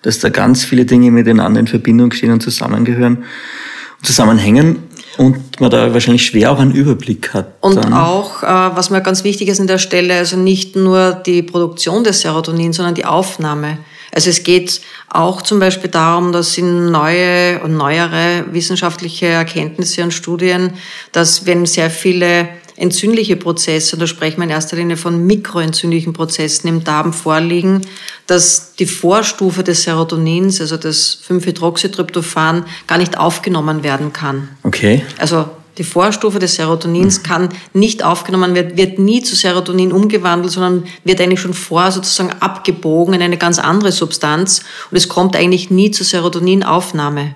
[0.02, 4.78] dass da ganz viele Dinge miteinander in Verbindung stehen und zusammengehören und zusammenhängen
[5.18, 7.52] und man da wahrscheinlich schwer auch einen Überblick hat.
[7.60, 7.92] Und dann.
[7.92, 12.02] auch, äh, was mir ganz wichtig ist an der Stelle, also nicht nur die Produktion
[12.02, 13.78] des Serotonin, sondern die Aufnahme.
[14.14, 20.12] Also es geht auch zum Beispiel darum, dass in neue und neuere wissenschaftliche Erkenntnisse und
[20.12, 20.74] Studien,
[21.12, 26.68] dass wenn sehr viele entzündliche Prozesse, da sprechen wir in erster Linie von mikroentzündlichen Prozessen
[26.68, 27.82] im Darm vorliegen,
[28.26, 34.48] dass die Vorstufe des Serotonins, also das 5-Hydroxytryptophan, gar nicht aufgenommen werden kann.
[34.62, 35.02] Okay.
[35.18, 35.46] Also
[35.78, 37.22] die Vorstufe des Serotonins mhm.
[37.22, 42.32] kann nicht aufgenommen werden, wird nie zu Serotonin umgewandelt, sondern wird eigentlich schon vorher sozusagen
[42.40, 47.34] abgebogen in eine ganz andere Substanz und es kommt eigentlich nie zur Serotoninaufnahme.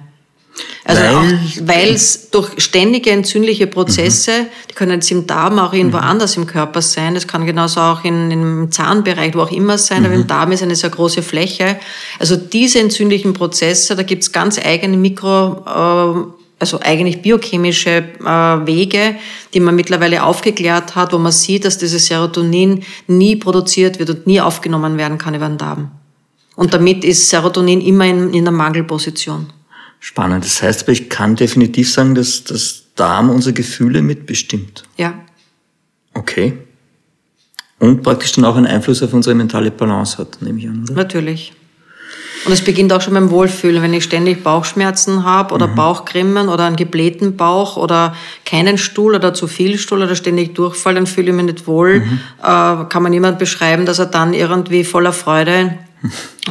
[0.84, 1.02] Also
[1.62, 4.46] weil es durch ständige entzündliche Prozesse, mhm.
[4.70, 6.04] die können jetzt im Darm auch irgendwo mhm.
[6.04, 10.00] anders im Körper sein, das kann genauso auch in, im Zahnbereich, wo auch immer sein,
[10.00, 10.06] mhm.
[10.06, 10.26] aber im mhm.
[10.28, 11.76] Darm ist eine sehr große Fläche.
[12.20, 18.24] Also diese entzündlichen Prozesse, da gibt es ganz eigene Mikro, äh, also eigentlich biochemische äh,
[18.24, 19.16] Wege,
[19.54, 24.26] die man mittlerweile aufgeklärt hat, wo man sieht, dass dieses Serotonin nie produziert wird und
[24.26, 25.90] nie aufgenommen werden kann über den Darm.
[26.54, 29.52] Und damit ist Serotonin immer in, in der Mangelposition.
[30.06, 30.44] Spannend.
[30.44, 34.84] Das heißt aber, ich kann definitiv sagen, dass das Darm unsere Gefühle mitbestimmt.
[34.96, 35.14] Ja.
[36.14, 36.56] Okay.
[37.80, 40.94] Und praktisch dann auch einen Einfluss auf unsere mentale Balance hat, nehme ich an, oder?
[40.94, 41.54] Natürlich.
[42.44, 43.82] Und es beginnt auch schon beim Wohlfühlen.
[43.82, 45.74] Wenn ich ständig Bauchschmerzen habe oder mhm.
[45.74, 50.94] Bauchgrimmen oder einen geblähten Bauch oder keinen Stuhl oder zu viel Stuhl oder ständig Durchfall,
[50.94, 51.98] dann fühle ich mich nicht wohl.
[51.98, 52.20] Mhm.
[52.38, 55.76] Äh, kann man niemand beschreiben, dass er dann irgendwie voller Freude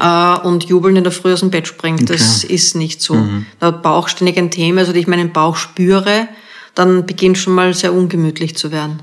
[0.02, 2.10] äh, und jubelnd in der Früh aus dem Bett springt.
[2.10, 2.54] Das okay.
[2.54, 3.16] ist nicht so.
[3.16, 3.46] Mhm.
[3.60, 4.82] Da hat Bauch ständig ein Thema.
[4.82, 6.28] Also, wenn ich meinen Bauch spüre,
[6.74, 9.02] dann beginnt schon mal sehr ungemütlich zu werden.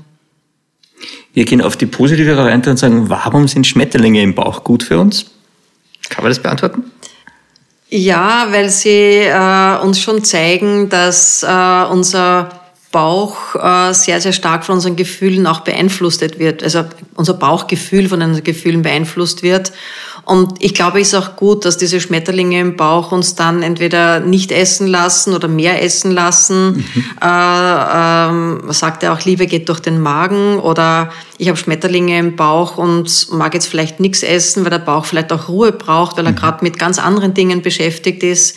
[1.33, 4.99] Wir gehen auf die positive Variante und sagen, warum sind Schmetterlinge im Bauch gut für
[4.99, 5.25] uns?
[6.09, 6.83] Kann man das beantworten?
[7.89, 12.49] Ja, weil sie äh, uns schon zeigen, dass äh, unser
[12.91, 16.63] Bauch äh, sehr, sehr stark von unseren Gefühlen auch beeinflusst wird.
[16.63, 16.85] Also
[17.15, 19.73] unser Bauchgefühl von unseren Gefühlen beeinflusst wird.
[20.25, 24.21] Und ich glaube, es ist auch gut, dass diese Schmetterlinge im Bauch uns dann entweder
[24.21, 26.77] nicht essen lassen oder mehr essen lassen.
[26.77, 27.03] Mhm.
[27.21, 32.37] Äh, ähm, sagt ja auch, Liebe geht durch den Magen oder ich habe Schmetterlinge im
[32.37, 36.25] Bauch und mag jetzt vielleicht nichts essen, weil der Bauch vielleicht auch Ruhe braucht, weil
[36.25, 36.37] er mhm.
[36.37, 38.55] gerade mit ganz anderen Dingen beschäftigt ist.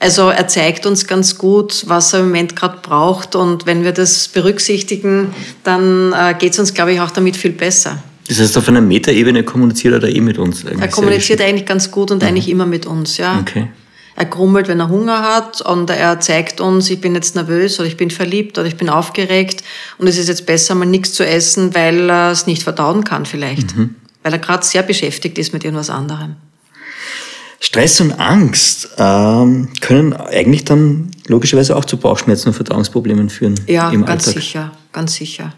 [0.00, 3.92] Also er zeigt uns ganz gut, was er im Moment gerade braucht und wenn wir
[3.92, 8.02] das berücksichtigen, dann äh, geht es uns, glaube ich, auch damit viel besser.
[8.28, 10.64] Das heißt, auf einer Metaebene kommuniziert er da eh mit uns?
[10.64, 12.28] Er kommuniziert eigentlich ganz gut und mhm.
[12.28, 13.38] eigentlich immer mit uns, ja.
[13.40, 13.68] Okay.
[14.16, 17.88] Er grummelt, wenn er Hunger hat und er zeigt uns, ich bin jetzt nervös oder
[17.88, 19.64] ich bin verliebt oder ich bin aufgeregt
[19.98, 23.26] und es ist jetzt besser, mal nichts zu essen, weil er es nicht verdauen kann
[23.26, 23.76] vielleicht.
[23.76, 23.96] Mhm.
[24.22, 26.36] Weil er gerade sehr beschäftigt ist mit irgendwas anderem.
[27.58, 33.58] Stress und Angst ähm, können eigentlich dann logischerweise auch zu Bauchschmerzen und Verdauungsproblemen führen.
[33.66, 34.42] Ja, ganz Alltag.
[34.42, 35.52] sicher, ganz sicher.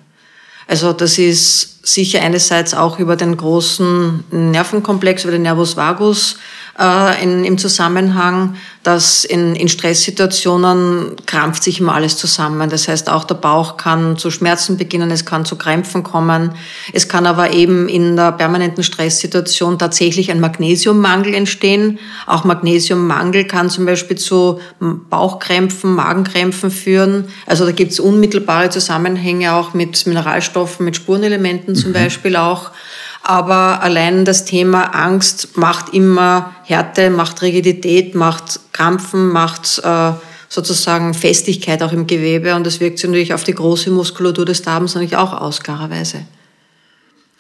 [0.67, 6.37] Also das ist sicher einerseits auch über den großen Nervenkomplex, über den Nervus vagus
[6.79, 12.71] äh, in, im Zusammenhang, dass in, in Stresssituationen krampft sich immer alles zusammen.
[12.71, 16.53] Das heißt, auch der Bauch kann zu Schmerzen beginnen, es kann zu Krämpfen kommen.
[16.93, 21.99] Es kann aber eben in der permanenten Stresssituation tatsächlich ein Magnesiummangel entstehen.
[22.27, 27.25] Auch Magnesiummangel kann zum Beispiel zu Bauchkrämpfen, Magenkrämpfen führen.
[27.47, 31.95] Also da gibt es unmittelbare Zusammenhänge auch mit Mineralstoffen, mit Spurenelementen zum mhm.
[31.95, 32.71] Beispiel auch.
[33.23, 40.13] Aber allein das Thema Angst macht immer Härte, macht Rigidität, macht Krampfen, macht äh,
[40.49, 44.63] sozusagen Festigkeit auch im Gewebe und das wirkt sich natürlich auf die große Muskulatur des
[44.63, 46.23] Darms natürlich auch aus, klarerweise.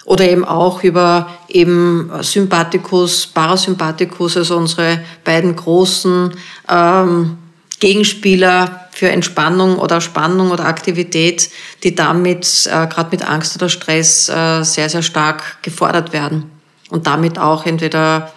[0.05, 6.33] Oder eben auch über eben Sympathikus, Parasympathikus, also unsere beiden großen
[6.69, 7.39] ähm,
[7.81, 11.51] Gegenspieler für Entspannung oder Spannung oder Aktivität,
[11.83, 16.45] die damit äh, gerade mit Angst oder Stress äh, sehr, sehr stark gefordert werden
[16.89, 18.33] und damit auch entweder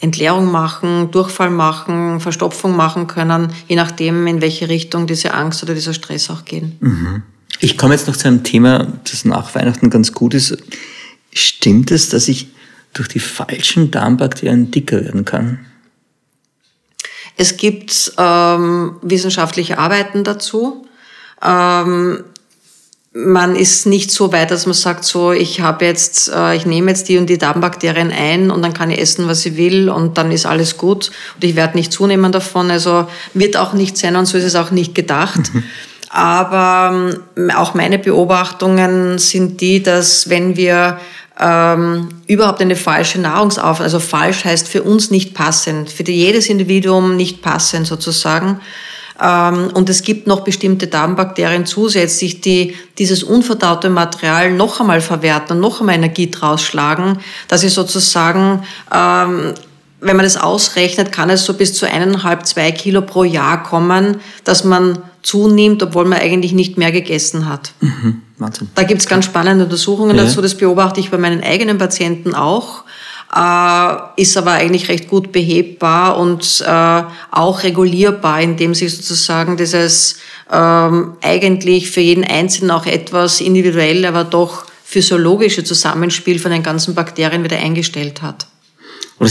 [0.00, 5.74] Entleerung machen, Durchfall machen, Verstopfung machen können, je nachdem, in welche Richtung diese Angst oder
[5.74, 6.76] dieser Stress auch gehen.
[6.78, 7.22] Mhm.
[7.58, 10.56] Ich komme jetzt noch zu einem Thema, das nach Weihnachten ganz gut ist.
[11.32, 12.46] Stimmt es, dass ich
[12.92, 15.58] durch die falschen Darmbakterien dicker werden kann?
[17.36, 20.86] Es gibt ähm, wissenschaftliche Arbeiten dazu.
[21.42, 22.24] Ähm,
[23.14, 26.90] man ist nicht so weit, dass man sagt, so ich habe jetzt, äh, ich nehme
[26.90, 30.16] jetzt die und die Darmbakterien ein und dann kann ich essen, was ich will und
[30.16, 32.70] dann ist alles gut und ich werde nicht zunehmen davon.
[32.70, 35.52] Also wird auch nicht sein und so ist es auch nicht gedacht.
[35.52, 35.64] Mhm.
[36.08, 40.98] Aber ähm, auch meine Beobachtungen sind die, dass wenn wir
[41.40, 47.16] ähm, überhaupt eine falsche Nahrungsaufnahme, also falsch heißt für uns nicht passend, für jedes Individuum
[47.16, 48.60] nicht passend sozusagen.
[49.20, 55.56] Ähm, und es gibt noch bestimmte Darmbakterien zusätzlich, die dieses unverdaute Material noch einmal verwerten
[55.56, 57.18] und noch einmal Energie draus schlagen,
[57.48, 58.64] dass sie sozusagen
[58.94, 59.54] ähm,
[60.02, 64.20] wenn man das ausrechnet, kann es so bis zu eineinhalb, zwei Kilo pro Jahr kommen,
[64.42, 67.72] dass man zunimmt, obwohl man eigentlich nicht mehr gegessen hat.
[67.80, 68.68] Mhm, Wahnsinn.
[68.74, 70.24] Da gibt's ganz spannende Untersuchungen ja.
[70.24, 70.42] dazu.
[70.42, 72.84] Das beobachte ich bei meinen eigenen Patienten auch.
[73.34, 80.18] Äh, ist aber eigentlich recht gut behebbar und äh, auch regulierbar, indem sich sozusagen dieses
[80.50, 86.94] ähm, eigentlich für jeden Einzelnen auch etwas individuell, aber doch physiologische Zusammenspiel von den ganzen
[86.94, 88.46] Bakterien wieder eingestellt hat.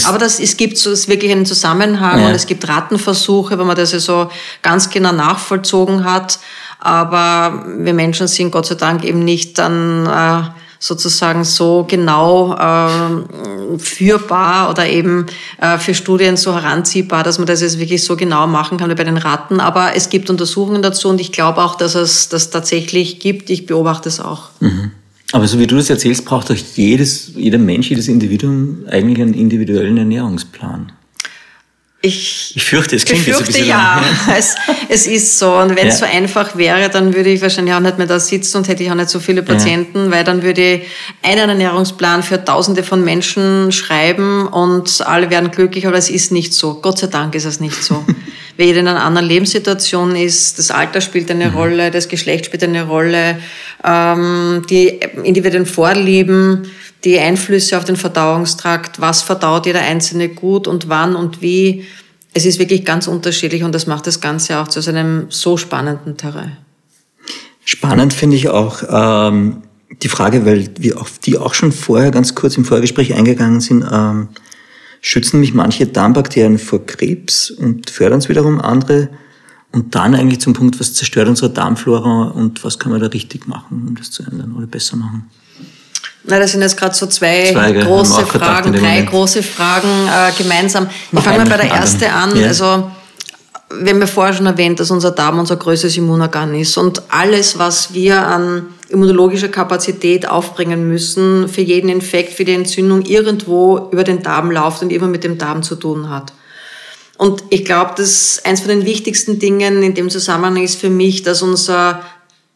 [0.06, 2.28] Aber das, es gibt so, es wirklich einen Zusammenhang ja.
[2.28, 4.30] und es gibt Rattenversuche, wenn man das ja so
[4.62, 6.40] ganz genau nachvollzogen hat.
[6.80, 13.78] Aber wir Menschen sind Gott sei Dank eben nicht dann äh, sozusagen so genau äh,
[13.78, 15.28] führbar oder eben
[15.60, 18.96] äh, für Studien so heranziehbar, dass man das jetzt wirklich so genau machen kann wie
[18.96, 19.60] bei den Ratten.
[19.60, 23.52] Aber es gibt Untersuchungen dazu und ich glaube auch, dass es das tatsächlich gibt.
[23.52, 24.50] Ich beobachte es auch.
[24.60, 24.92] Mhm.
[25.32, 29.34] Aber so wie du das erzählst, braucht doch jedes, jeder Mensch, jedes Individuum eigentlich einen
[29.34, 30.92] individuellen Ernährungsplan.
[32.04, 34.04] Ich, ich fürchte, es klingt befürchte, jetzt ein bisschen ja.
[34.38, 34.56] es,
[34.90, 35.54] es ist so.
[35.56, 36.08] Und wenn es ja.
[36.08, 38.90] so einfach wäre, dann würde ich wahrscheinlich auch nicht mehr da sitzen und hätte ich
[38.90, 40.12] auch nicht so viele Patienten, ja.
[40.12, 40.82] weil dann würde ich
[41.22, 46.54] einen Ernährungsplan für Tausende von Menschen schreiben und alle wären glücklich, aber es ist nicht
[46.54, 46.76] so.
[46.82, 48.04] Gott sei Dank ist es nicht so.
[48.58, 51.56] jeder in einer anderen Lebenssituation ist, das Alter spielt eine mhm.
[51.56, 53.40] Rolle, das Geschlecht spielt eine Rolle,
[53.84, 56.68] ähm, die individuellen Vorlieben,
[57.04, 61.86] die Einflüsse auf den Verdauungstrakt, was verdaut jeder Einzelne gut und wann und wie.
[62.34, 66.18] Es ist wirklich ganz unterschiedlich und das macht das Ganze auch zu einem so spannenden
[66.18, 66.58] Terrain.
[67.66, 69.64] Spannend finde ich auch ähm,
[70.02, 73.86] die Frage, weil wir auf die auch schon vorher ganz kurz im Vorgespräch eingegangen sind,
[73.92, 74.30] ähm,
[75.02, 79.10] schützen mich manche Darmbakterien vor Krebs und fördern es wiederum andere.
[79.72, 83.48] Und dann eigentlich zum Punkt, was zerstört unsere Darmflora und was kann man da richtig
[83.48, 85.30] machen, um das zu ändern oder besser machen?
[86.24, 90.88] Na, das sind jetzt gerade so zwei, zwei große Fragen, drei große Fragen äh, gemeinsam.
[91.12, 92.36] Ich fange mal bei der ersten an.
[92.36, 92.48] Ja.
[92.48, 92.92] Also
[93.74, 96.78] wir haben ja vorher schon erwähnt, dass unser Darm unser größtes Immunorgan ist.
[96.78, 103.04] Und alles, was wir an immunologischer Kapazität aufbringen müssen, für jeden Infekt, für die Entzündung
[103.04, 106.34] irgendwo über den Darm läuft und immer mit dem Darm zu tun hat.
[107.18, 111.24] Und ich glaube, dass eins von den wichtigsten Dingen in dem Zusammenhang ist für mich,
[111.24, 112.02] dass unser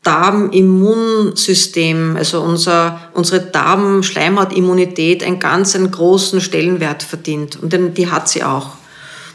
[0.06, 7.58] Darmimmunsystem, also unser, unsere Darmschleimhautimmunität einen ganz einen großen Stellenwert verdient.
[7.62, 8.74] Und die hat sie auch.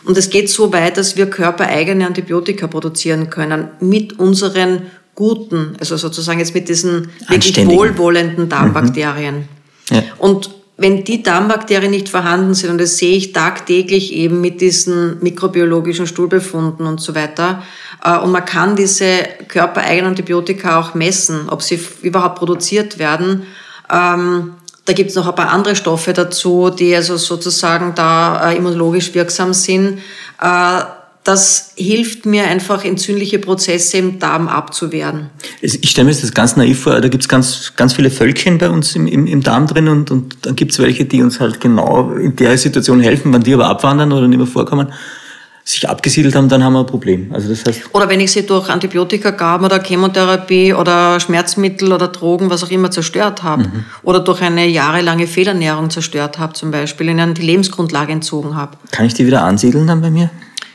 [0.05, 4.83] Und es geht so weit, dass wir körpereigene Antibiotika produzieren können mit unseren
[5.17, 9.49] guten, also sozusagen jetzt mit diesen wirklich wohlwollenden Darmbakterien.
[9.91, 9.97] Mhm.
[9.97, 10.05] Ja.
[10.19, 10.51] Und
[10.81, 16.07] wenn die Darmbakterien nicht vorhanden sind, und das sehe ich tagtäglich eben mit diesen mikrobiologischen
[16.07, 17.63] Stuhlbefunden und so weiter,
[18.03, 23.43] äh, und man kann diese körpereigenen Antibiotika auch messen, ob sie überhaupt produziert werden,
[23.93, 24.55] ähm,
[24.87, 29.13] da gibt es noch ein paar andere Stoffe dazu, die also sozusagen da äh, immunologisch
[29.13, 30.01] wirksam sind.
[31.23, 35.29] Das hilft mir einfach, entzündliche Prozesse im Darm abzuwehren.
[35.61, 38.71] Ich stelle mir das ganz naiv vor, da gibt es ganz, ganz viele Völkchen bei
[38.71, 41.61] uns im, im, im Darm drin und, und dann gibt es welche, die uns halt
[41.61, 44.93] genau in der Situation helfen, wenn die aber abwandern oder nicht mehr vorkommen
[45.71, 47.31] sich abgesiedelt haben, dann haben wir ein Problem.
[47.33, 52.09] Also das heißt oder wenn ich sie durch Antibiotika gaben oder Chemotherapie oder Schmerzmittel oder
[52.09, 53.65] Drogen, was auch immer, zerstört habe.
[53.65, 53.85] Mhm.
[54.03, 58.77] Oder durch eine jahrelange Fehlernährung zerstört habe zum Beispiel, ihnen die Lebensgrundlage entzogen habe.
[58.91, 60.31] Kann ich die wieder ansiedeln dann bei mir?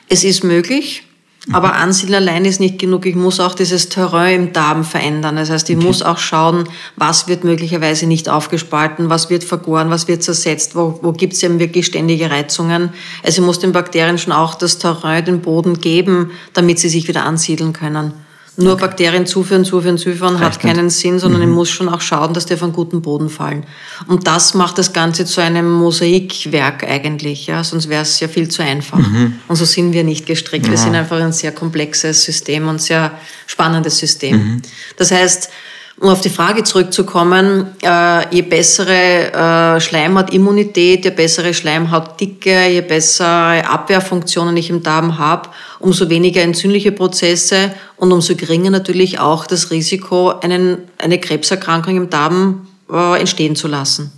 [0.10, 1.04] Es ist möglich.
[1.52, 1.74] Aber mhm.
[1.76, 3.06] Ansiedeln allein ist nicht genug.
[3.06, 5.36] Ich muss auch dieses Terrain im Darm verändern.
[5.36, 5.86] Das heißt, ich okay.
[5.86, 11.00] muss auch schauen, was wird möglicherweise nicht aufgespalten, was wird vergoren, was wird zersetzt, wo,
[11.04, 12.90] wo gibt es eben wirklich ständige Reizungen.
[13.24, 17.08] Also ich muss den Bakterien schon auch das Terrain, den Boden geben, damit sie sich
[17.08, 18.14] wieder ansiedeln können.
[18.58, 18.82] Nur okay.
[18.82, 21.50] Bakterien zuführen, zuführen, zuführen hat keinen Sinn, sondern mhm.
[21.50, 23.66] ich muss schon auch schauen, dass die auf einen guten Boden fallen.
[24.08, 28.48] Und das macht das Ganze zu einem Mosaikwerk eigentlich, ja, sonst wäre es ja viel
[28.48, 28.98] zu einfach.
[28.98, 29.40] Mhm.
[29.50, 30.66] Und so sind wir nicht gestrickt.
[30.66, 30.72] Ja.
[30.72, 33.12] Wir sind einfach ein sehr komplexes System und sehr
[33.46, 34.38] spannendes System.
[34.38, 34.62] Mhm.
[34.96, 35.50] Das heißt,
[35.98, 43.66] um auf die Frage zurückzukommen, äh, je bessere äh, Schleimhautimmunität, je bessere Schleimhautdicke, je bessere
[43.68, 49.72] Abwehrfunktionen ich im Darm habe, umso weniger entzündliche Prozesse und umso geringer natürlich auch das
[49.72, 54.12] Risiko, einen, eine Krebserkrankung im Darm äh, entstehen zu lassen.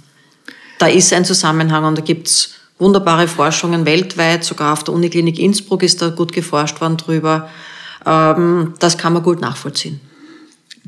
[0.80, 5.84] Da ist ein Zusammenhang und da gibt's wunderbare Forschungen weltweit, sogar auf der Uniklinik Innsbruck
[5.84, 7.50] ist da gut geforscht worden drüber.
[8.06, 10.00] Ähm, das kann man gut nachvollziehen.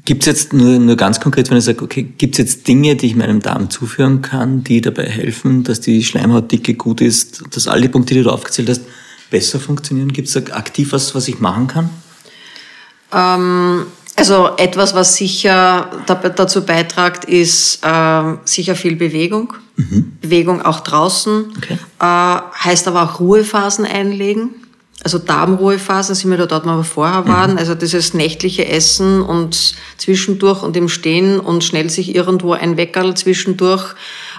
[0.06, 2.96] Gibt es jetzt nur, nur ganz konkret, wenn ich sage, okay, gibt es jetzt Dinge,
[2.96, 7.68] die ich meinem Darm zuführen kann, die dabei helfen, dass die Schleimhautdicke gut ist, dass
[7.68, 8.82] all die Punkte, die du aufgezählt hast,
[9.30, 10.14] besser funktionieren?
[10.14, 11.90] Gibt es da aktiv was, was ich machen kann?
[13.12, 13.86] Ähm,
[14.16, 19.54] also etwas, was sicher dazu beitragt, ist äh, sicher viel Bewegung.
[19.76, 20.14] Mhm.
[20.22, 21.54] Bewegung auch draußen.
[21.58, 21.78] Okay.
[22.00, 22.06] Äh,
[22.64, 24.52] heißt aber auch Ruhephasen einlegen
[25.04, 27.54] also Darmruhephasen sind wir da dort, wo wir vorher waren.
[27.54, 27.58] Mhm.
[27.58, 33.16] Also dieses nächtliche Essen und zwischendurch und im Stehen und schnell sich irgendwo ein Weckerl
[33.16, 33.96] zwischendurch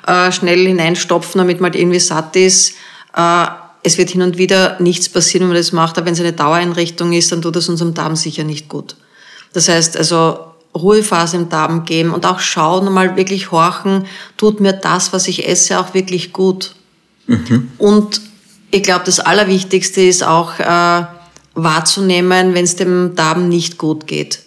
[0.07, 2.75] äh, schnell hineinstopfen, damit man halt irgendwie satt ist.
[3.17, 3.47] Äh,
[3.83, 6.35] es wird hin und wieder nichts passieren, wenn man das macht, aber wenn es eine
[6.35, 8.97] Dauereinrichtung ist, dann tut das unserem Darm sicher nicht gut.
[9.55, 10.39] Das heißt also,
[10.75, 14.05] Ruhephase im Darm geben und auch schauen und mal wirklich horchen,
[14.37, 16.75] tut mir das, was ich esse, auch wirklich gut.
[17.27, 17.71] Mhm.
[17.79, 18.21] Und
[18.71, 21.05] ich glaube, das Allerwichtigste ist auch äh,
[21.55, 24.41] wahrzunehmen, wenn es dem Darm nicht gut geht.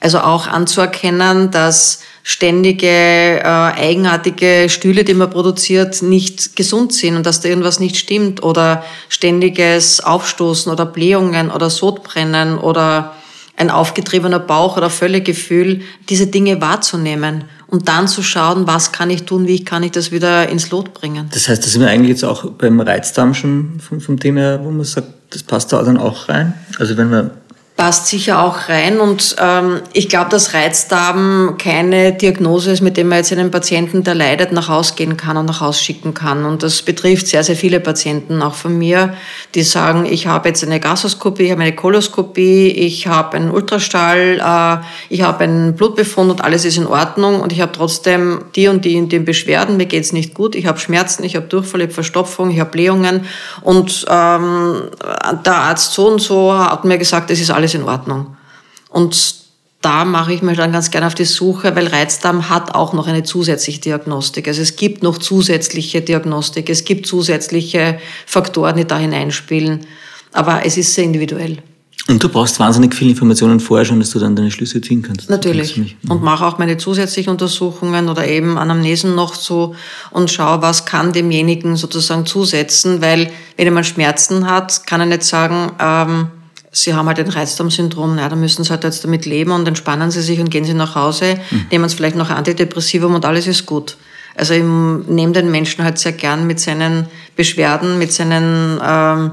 [0.00, 7.26] Also auch anzuerkennen, dass ständige äh, eigenartige Stühle, die man produziert, nicht gesund sind und
[7.26, 13.14] dass da irgendwas nicht stimmt oder ständiges Aufstoßen oder Blähungen oder Sodbrennen oder
[13.56, 19.24] ein aufgetriebener Bauch oder Völlegefühl, diese Dinge wahrzunehmen und dann zu schauen, was kann ich
[19.24, 21.30] tun, wie kann ich das wieder ins Lot bringen.
[21.32, 24.70] Das heißt, da sind wir eigentlich jetzt auch beim Reizdarm schon vom, vom Thema wo
[24.70, 26.52] man sagt, das passt da dann auch rein.
[26.78, 27.30] Also wenn man
[27.76, 29.00] passt sicher auch rein.
[29.00, 34.04] Und ähm, ich glaube, dass Reizdarm keine Diagnose ist, mit dem man jetzt einen Patienten,
[34.04, 36.44] der leidet, nach Hause gehen kann und nach Hause schicken kann.
[36.44, 39.14] Und das betrifft sehr, sehr viele Patienten, auch von mir,
[39.54, 44.40] die sagen, ich habe jetzt eine Gasoskopie, ich habe eine Koloskopie, ich habe einen Ultraschall,
[44.40, 47.40] äh, ich habe einen Blutbefund und alles ist in Ordnung.
[47.40, 50.66] Und ich habe trotzdem die und die und die Beschwerden, mir geht's nicht gut, ich
[50.66, 53.24] habe Schmerzen, ich habe Durchfall, ich habe Verstopfung, ich habe Blähungen.
[53.62, 54.82] Und ähm,
[55.44, 58.36] der Arzt so und so hat mir gesagt, es ist alles alles in Ordnung.
[58.88, 59.42] Und
[59.80, 63.08] da mache ich mir dann ganz gerne auf die Suche, weil Reizdarm hat auch noch
[63.08, 64.46] eine zusätzliche Diagnostik.
[64.46, 69.80] Also es gibt noch zusätzliche Diagnostik, es gibt zusätzliche Faktoren, die da hineinspielen.
[70.32, 71.58] Aber es ist sehr individuell.
[72.08, 75.30] Und du brauchst wahnsinnig viele Informationen vorher schon, dass du dann deine Schlüsse ziehen kannst.
[75.30, 75.76] Natürlich.
[75.76, 75.94] Mhm.
[76.08, 79.74] Und mache auch meine zusätzlichen Untersuchungen oder eben Anamnesen noch so
[80.10, 85.22] und schaue, was kann demjenigen sozusagen zusetzen, weil wenn mal Schmerzen hat, kann er nicht
[85.22, 86.26] sagen, ähm,
[86.74, 90.10] Sie haben halt ein Reizdarmsyndrom, ja, da müssen Sie halt jetzt damit leben und entspannen
[90.10, 91.66] Sie sich und gehen Sie nach Hause, mhm.
[91.70, 93.98] nehmen Sie vielleicht noch Antidepressivum und alles ist gut.
[94.34, 97.06] Also ich nehme den Menschen halt sehr gern mit seinen
[97.36, 99.32] Beschwerden, mit seinen ähm,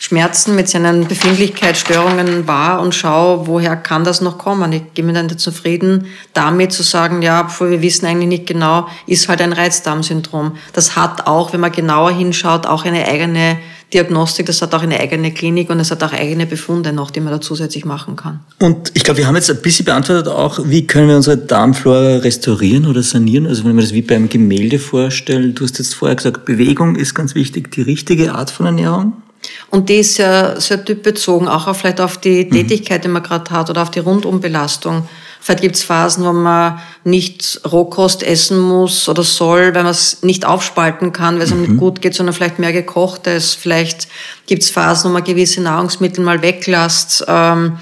[0.00, 4.72] Schmerzen, mit seinen Befindlichkeitsstörungen wahr und schaue, woher kann das noch kommen.
[4.72, 8.88] Ich gehe mir dann zufrieden damit zu sagen, ja, obwohl wir wissen eigentlich nicht genau,
[9.06, 10.52] ist halt ein Reizdarmsyndrom.
[10.72, 13.58] Das hat auch, wenn man genauer hinschaut, auch eine eigene
[13.92, 17.20] Diagnostik, das hat auch eine eigene Klinik und es hat auch eigene Befunde noch, die
[17.20, 18.40] man da zusätzlich machen kann.
[18.60, 22.18] Und ich glaube, wir haben jetzt ein bisschen beantwortet auch, wie können wir unsere Darmflora
[22.18, 23.46] restaurieren oder sanieren?
[23.46, 27.14] Also wenn man das wie beim Gemälde vorstellt, du hast jetzt vorher gesagt, Bewegung ist
[27.14, 29.14] ganz wichtig, die richtige Art von Ernährung.
[29.70, 32.50] Und die ist sehr, sehr typbezogen, auch auf, vielleicht auf die mhm.
[32.50, 35.06] Tätigkeit, die man gerade hat oder auf die Rundumbelastung.
[35.40, 40.22] Vielleicht gibt es Phasen, wo man nicht Rohkost essen muss oder soll, weil man es
[40.22, 41.78] nicht aufspalten kann, weil es einem nicht mhm.
[41.78, 43.54] gut geht, sondern vielleicht mehr gekochtes.
[43.54, 44.08] Vielleicht
[44.46, 47.24] gibt es Phasen, wo man gewisse Nahrungsmittel mal weglässt.
[47.28, 47.78] Ähm,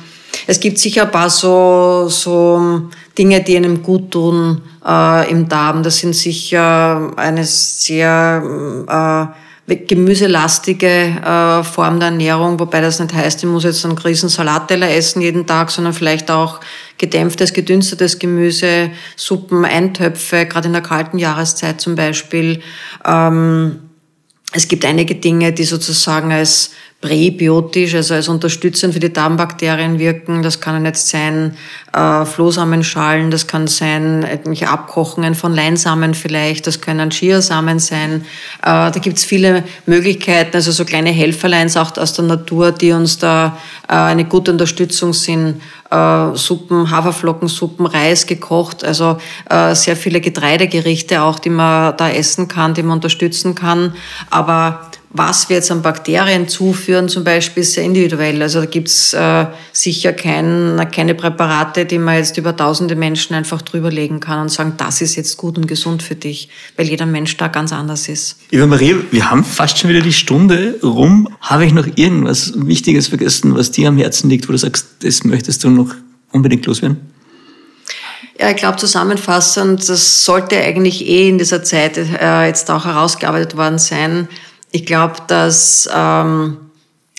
[0.46, 2.82] es gibt sicher ein paar so, so
[3.16, 5.82] Dinge, die einem gut tun äh, im Darm.
[5.82, 9.32] Das sind sicher eine sehr...
[9.32, 14.28] Äh, gemüselastige äh, Form der Ernährung, wobei das nicht heißt, ich muss jetzt einen riesen
[14.28, 16.60] Salatteller essen jeden Tag, sondern vielleicht auch
[16.98, 22.62] gedämpftes, gedünstetes Gemüse, Suppen, Eintöpfe, gerade in der kalten Jahreszeit zum Beispiel.
[23.04, 23.80] Ähm,
[24.52, 26.70] es gibt einige Dinge, die sozusagen als
[27.06, 30.42] präbiotisch, also als unterstützend für die Darmbakterien wirken.
[30.42, 31.56] Das kann jetzt sein
[31.92, 38.22] äh, Flohsamenschalen, das kann sein irgendwelche Abkochungen von Leinsamen vielleicht, das können Chiasamen sein.
[38.62, 43.18] Äh, da gibt's viele Möglichkeiten, also so kleine Helferleins auch aus der Natur, die uns
[43.18, 43.56] da
[43.88, 45.60] äh, eine gute Unterstützung sind.
[45.90, 52.48] Äh, Suppen, Haferflockensuppen, Reis gekocht, also äh, sehr viele Getreidegerichte auch, die man da essen
[52.48, 53.94] kann, die man unterstützen kann.
[54.28, 58.42] Aber was wir jetzt an Bakterien zuführen, zum Beispiel, ist sehr individuell.
[58.42, 63.62] Also da gibt's äh, sicher kein, keine Präparate, die man jetzt über tausende Menschen einfach
[63.62, 67.36] drüberlegen kann und sagen, das ist jetzt gut und gesund für dich, weil jeder Mensch
[67.36, 68.38] da ganz anders ist.
[68.50, 71.28] Eva Maria, wir haben fast schon wieder die Stunde rum.
[71.40, 75.24] Habe ich noch irgendwas Wichtiges vergessen, was dir am Herzen liegt, wo du sagst, das
[75.24, 75.94] möchtest du noch
[76.32, 76.98] unbedingt loswerden?
[78.38, 83.56] Ja, ich glaube zusammenfassend, das sollte eigentlich eh in dieser Zeit äh, jetzt auch herausgearbeitet
[83.56, 84.28] worden sein,
[84.76, 86.58] ich glaube, dass ähm,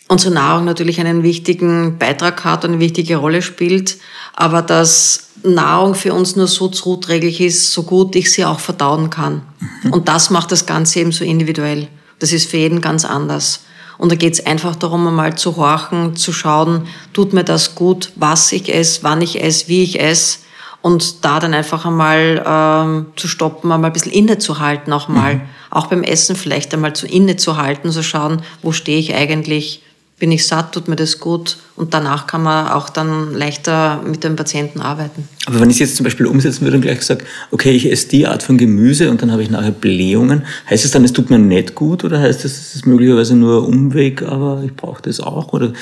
[0.07, 3.97] unsere Nahrung natürlich einen wichtigen Beitrag hat und eine wichtige Rolle spielt,
[4.35, 9.09] aber dass Nahrung für uns nur so zuträglich ist, so gut ich sie auch verdauen
[9.09, 9.41] kann.
[9.83, 9.93] Mhm.
[9.93, 11.87] Und das macht das Ganze eben so individuell.
[12.19, 13.61] Das ist für jeden ganz anders.
[13.97, 18.11] Und da geht es einfach darum, einmal zu horchen, zu schauen, tut mir das gut,
[18.15, 20.39] was ich esse, wann ich esse, wie ich esse
[20.87, 25.35] und da dann einfach einmal ähm, zu stoppen, einmal ein bisschen innezuhalten auch mal.
[25.35, 25.41] Mhm.
[25.69, 29.83] Auch beim Essen vielleicht einmal zu innezuhalten, zu schauen, wo stehe ich eigentlich,
[30.17, 34.23] bin ich satt, tut mir das gut und danach kann man auch dann leichter mit
[34.23, 35.27] dem Patienten arbeiten.
[35.45, 38.07] Aber wenn ich es jetzt zum Beispiel umsetzen würde und gleich sage, okay, ich esse
[38.07, 41.29] die Art von Gemüse und dann habe ich nachher Blähungen, heißt es dann, es tut
[41.29, 45.19] mir nicht gut oder heißt es, es ist möglicherweise nur Umweg, aber ich brauche das
[45.19, 45.51] auch?
[45.51, 45.73] Oder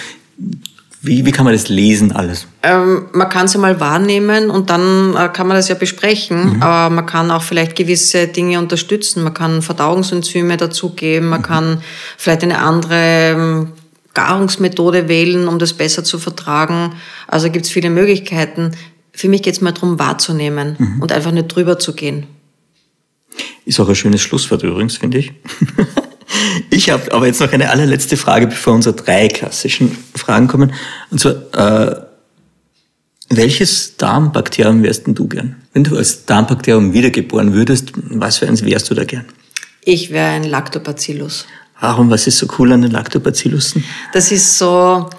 [1.05, 2.47] wie, wie kann man das lesen alles?
[2.63, 6.55] Ähm, man kann es ja mal wahrnehmen und dann äh, kann man das ja besprechen.
[6.55, 6.63] Mhm.
[6.63, 9.23] Aber man kann auch vielleicht gewisse Dinge unterstützen.
[9.23, 11.29] Man kann Verdauungsenzyme dazugeben.
[11.29, 11.45] Man mhm.
[11.45, 11.81] kann
[12.17, 13.67] vielleicht eine andere ähm,
[14.13, 16.93] Garungsmethode wählen, um das besser zu vertragen.
[17.27, 18.71] Also gibt es viele Möglichkeiten.
[19.11, 21.01] Für mich geht es mal darum, wahrzunehmen mhm.
[21.01, 22.25] und einfach nicht drüber zu gehen.
[23.65, 25.33] Ist auch ein schönes Schlusswort übrigens, finde ich.
[26.69, 30.73] Ich habe aber jetzt noch eine allerletzte Frage, bevor unsere drei klassischen Fragen kommen.
[31.11, 31.95] Und zwar, äh,
[33.29, 35.55] welches Darmbakterium wärst denn du gern?
[35.73, 39.25] Wenn du als Darmbakterium wiedergeboren würdest, was für eins wärst du da gern?
[39.83, 41.45] Ich wäre ein Lactobacillus.
[41.79, 42.09] Warum?
[42.09, 43.83] Was ist so cool an den Lactobacillussen?
[44.13, 45.09] Das ist so,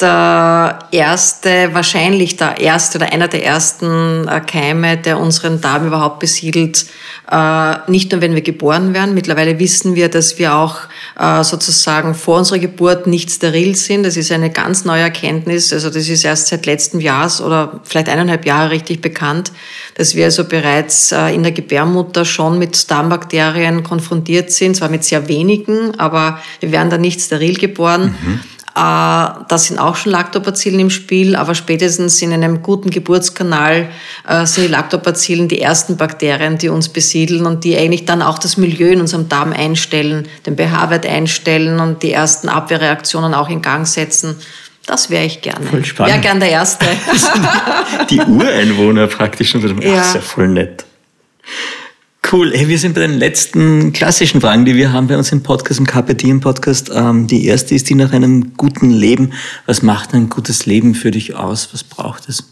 [0.00, 6.18] der erste, wahrscheinlich der erste oder einer der ersten äh, Keime, der unseren Darm überhaupt
[6.18, 6.84] besiedelt.
[7.30, 9.14] Äh, nicht nur, wenn wir geboren werden.
[9.14, 10.80] Mittlerweile wissen wir, dass wir auch
[11.18, 14.02] äh, sozusagen vor unserer Geburt nicht steril sind.
[14.02, 15.72] Das ist eine ganz neue Erkenntnis.
[15.72, 19.50] Also das ist erst seit letztem Jahr oder vielleicht eineinhalb Jahre richtig bekannt,
[19.94, 24.76] dass wir also bereits in der Gebärmutter schon mit Darmbakterien konfrontiert sind.
[24.76, 28.14] Zwar mit sehr wenigen, aber wir werden da nicht steril geboren.
[28.22, 28.40] Mhm.
[28.76, 33.88] Äh, da sind auch schon Lactobacillen im Spiel, aber spätestens in einem guten Geburtskanal
[34.28, 38.38] äh, sind die Lactobacillen die ersten Bakterien, die uns besiedeln und die eigentlich dann auch
[38.38, 43.62] das Milieu in unserem Darm einstellen, den pH-Wert einstellen und die ersten Abwehrreaktionen auch in
[43.62, 44.36] Gang setzen.
[44.84, 45.64] Das wäre ich gerne.
[45.64, 46.12] Voll spannend.
[46.12, 46.84] Wäre gern der Erste.
[48.10, 49.54] die Ureinwohner praktisch.
[49.56, 50.02] Ach, ja.
[50.02, 50.84] ist ja voll nett.
[52.32, 52.52] Cool.
[52.52, 55.78] Hey, wir sind bei den letzten klassischen Fragen, die wir haben bei uns im Podcast,
[55.78, 56.90] im KPD Podcast.
[56.92, 59.32] Ähm, die erste ist die nach einem guten Leben.
[59.66, 61.68] Was macht ein gutes Leben für dich aus?
[61.72, 62.42] Was braucht es?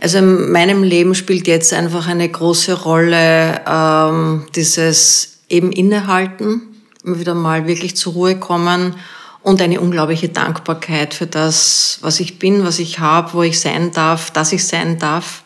[0.00, 6.62] Also in meinem Leben spielt jetzt einfach eine große Rolle ähm, dieses eben innehalten,
[7.04, 8.94] immer wieder mal wirklich zur Ruhe kommen
[9.42, 13.92] und eine unglaubliche Dankbarkeit für das, was ich bin, was ich habe, wo ich sein
[13.92, 15.42] darf, dass ich sein darf.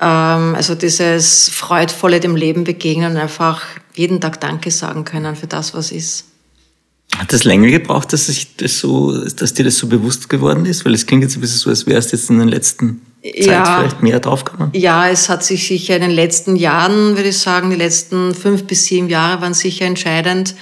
[0.00, 3.62] Ähm, also dieses freudvolle dem Leben begegnen und einfach
[3.94, 6.24] jeden Tag Danke sagen können für das, was ist.
[7.16, 10.84] Hat das länger gebraucht, dass, ich das so, dass dir das so bewusst geworden ist?
[10.84, 13.46] Weil es klingt jetzt ein bisschen so, als wärst du jetzt in den letzten Zeit
[13.46, 14.70] ja, vielleicht mehr draufgekommen.
[14.74, 18.64] Ja, es hat sich sicher in den letzten Jahren, würde ich sagen, die letzten fünf
[18.64, 20.54] bis sieben Jahre waren sicher entscheidend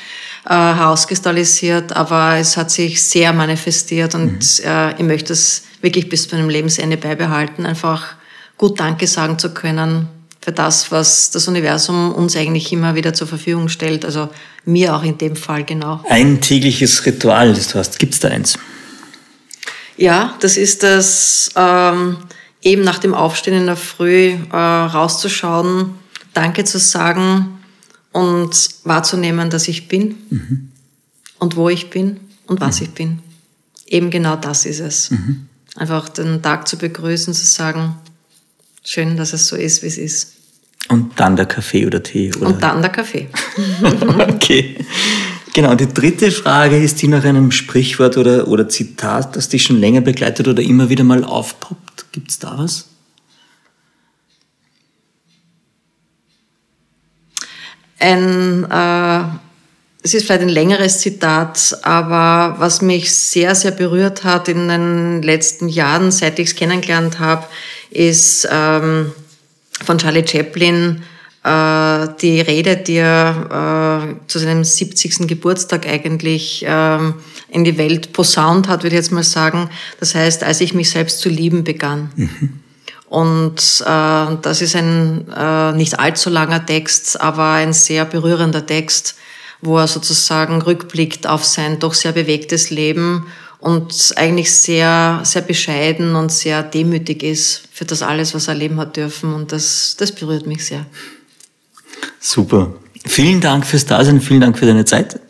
[0.44, 4.64] äh, herauskristallisiert, aber es hat sich sehr manifestiert und mhm.
[4.64, 8.16] äh, ich möchte es wirklich bis zu meinem Lebensende beibehalten, einfach
[8.60, 10.06] gut Danke sagen zu können
[10.42, 14.28] für das, was das Universum uns eigentlich immer wieder zur Verfügung stellt, also
[14.66, 16.04] mir auch in dem Fall genau.
[16.10, 18.58] Ein tägliches Ritual, das du hast, gibt es da eins?
[19.96, 22.18] Ja, das ist das, ähm,
[22.60, 25.94] eben nach dem Aufstehen in der Früh äh, rauszuschauen,
[26.34, 27.58] Danke zu sagen,
[28.12, 30.68] und wahrzunehmen, dass ich bin mhm.
[31.38, 32.86] und wo ich bin und was mhm.
[32.86, 33.18] ich bin.
[33.86, 35.10] Eben genau das ist es.
[35.10, 35.46] Mhm.
[35.76, 37.94] Einfach den Tag zu begrüßen, zu sagen,
[38.84, 40.36] schön, dass es so ist, wie es ist.
[40.88, 42.32] Und dann der Kaffee oder Tee?
[42.36, 42.48] Oder?
[42.48, 43.28] Und dann der Kaffee.
[44.28, 44.76] okay.
[45.54, 49.80] Genau, die dritte Frage ist die nach einem Sprichwort oder, oder Zitat, das dich schon
[49.80, 52.06] länger begleitet oder immer wieder mal aufpoppt.
[52.12, 52.86] Gibt es da was?
[58.00, 59.24] ein, äh,
[60.02, 65.22] es ist vielleicht ein längeres Zitat, aber was mich sehr, sehr berührt hat in den
[65.22, 67.44] letzten Jahren, seit ich es kennengelernt habe,
[67.90, 69.12] ist ähm,
[69.84, 71.02] von Charlie Chaplin
[71.42, 75.26] äh, die Rede, die er äh, zu seinem 70.
[75.26, 77.14] Geburtstag eigentlich ähm,
[77.48, 79.70] in die Welt posaunt hat, würde ich jetzt mal sagen.
[79.98, 82.10] Das heißt, als ich mich selbst zu lieben begann.
[82.16, 82.60] Mhm.
[83.08, 89.16] Und äh, das ist ein äh, nicht allzu langer Text, aber ein sehr berührender Text,
[89.60, 93.26] wo er sozusagen rückblickt auf sein doch sehr bewegtes Leben
[93.60, 98.78] und eigentlich sehr, sehr bescheiden und sehr demütig ist für das alles, was er erleben
[98.78, 99.34] hat dürfen.
[99.34, 100.86] Und das, das berührt mich sehr.
[102.18, 102.72] Super.
[103.06, 105.20] Vielen Dank fürs Dasein, vielen Dank für deine Zeit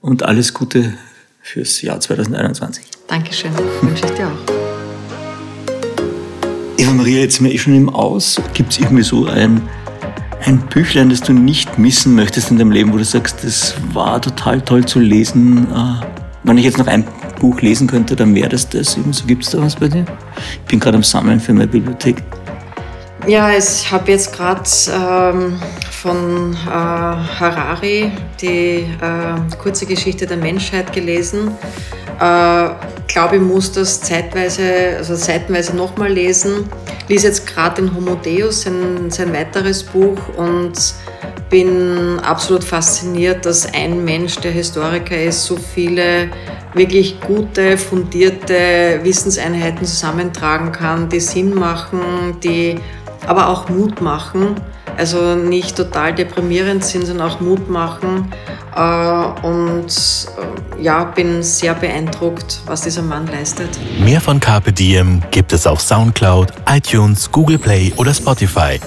[0.00, 0.94] und alles Gute
[1.40, 2.84] fürs Jahr 2021.
[3.08, 4.54] Dankeschön, wünsche ich dir auch.
[6.76, 8.40] Eva Maria, jetzt sind wir eh schon im Aus.
[8.52, 9.62] Gibt es irgendwie so ein,
[10.42, 14.20] ein Büchlein, das du nicht missen möchtest in deinem Leben, wo du sagst, das war
[14.20, 15.66] total toll zu lesen?
[15.72, 16.04] Äh,
[16.42, 17.06] wenn ich jetzt noch ein
[17.44, 18.92] Buch lesen könnte, dann wäre das das.
[19.10, 20.06] So gibt es da was bei dir?
[20.62, 22.16] Ich bin gerade am Sammeln für meine Bibliothek.
[23.26, 30.90] Ja, ich habe jetzt gerade ähm, von äh, Harari die äh, kurze Geschichte der Menschheit
[30.94, 31.50] gelesen.
[32.20, 32.68] Äh,
[33.08, 36.68] glaube, ich muss das zeitweise, also seitenweise nochmal lesen.
[37.08, 40.72] Lese jetzt gerade den Homo Deus, sein, sein weiteres Buch und
[41.50, 46.28] bin absolut fasziniert, dass ein Mensch, der Historiker ist, so viele
[46.74, 52.80] wirklich gute, fundierte Wissenseinheiten zusammentragen kann, die Sinn machen, die
[53.26, 54.56] aber auch Mut machen.
[54.96, 58.32] Also nicht total deprimierend sind, sondern auch Mut machen.
[58.74, 59.86] Äh, und
[60.78, 63.70] äh, ja, bin sehr beeindruckt, was dieser Mann leistet.
[64.00, 68.80] Mehr von Carpe Diem gibt es auf Soundcloud, iTunes, Google Play oder Spotify.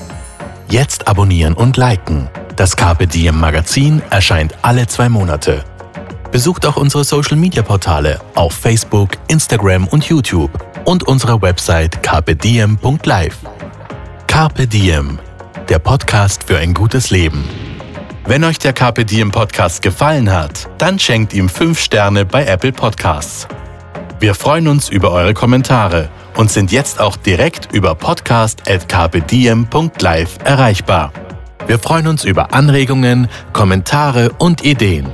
[0.70, 2.30] Jetzt abonnieren und liken.
[2.56, 5.64] Das Carpe Diem Magazin erscheint alle zwei Monate.
[6.32, 10.52] Besucht auch unsere Social Media Portale auf Facebook, Instagram und YouTube
[10.84, 13.38] und unsere Website carpediem.live.
[14.28, 15.20] Carpe Diem,
[15.70, 17.44] der Podcast für ein gutes Leben.
[18.26, 22.72] Wenn euch der Carpe Diem Podcast gefallen hat, dann schenkt ihm 5 Sterne bei Apple
[22.72, 23.48] Podcasts.
[24.20, 31.12] Wir freuen uns über eure Kommentare und sind jetzt auch direkt über podcast.carpediem.live erreichbar.
[31.68, 35.08] Wir freuen uns über Anregungen, Kommentare und Ideen.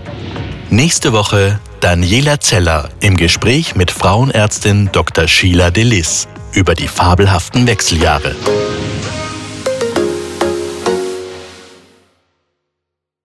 [0.70, 5.28] Nächste Woche Daniela Zeller im Gespräch mit Frauenärztin Dr.
[5.28, 8.36] Sheila Delis über die fabelhaften Wechseljahre.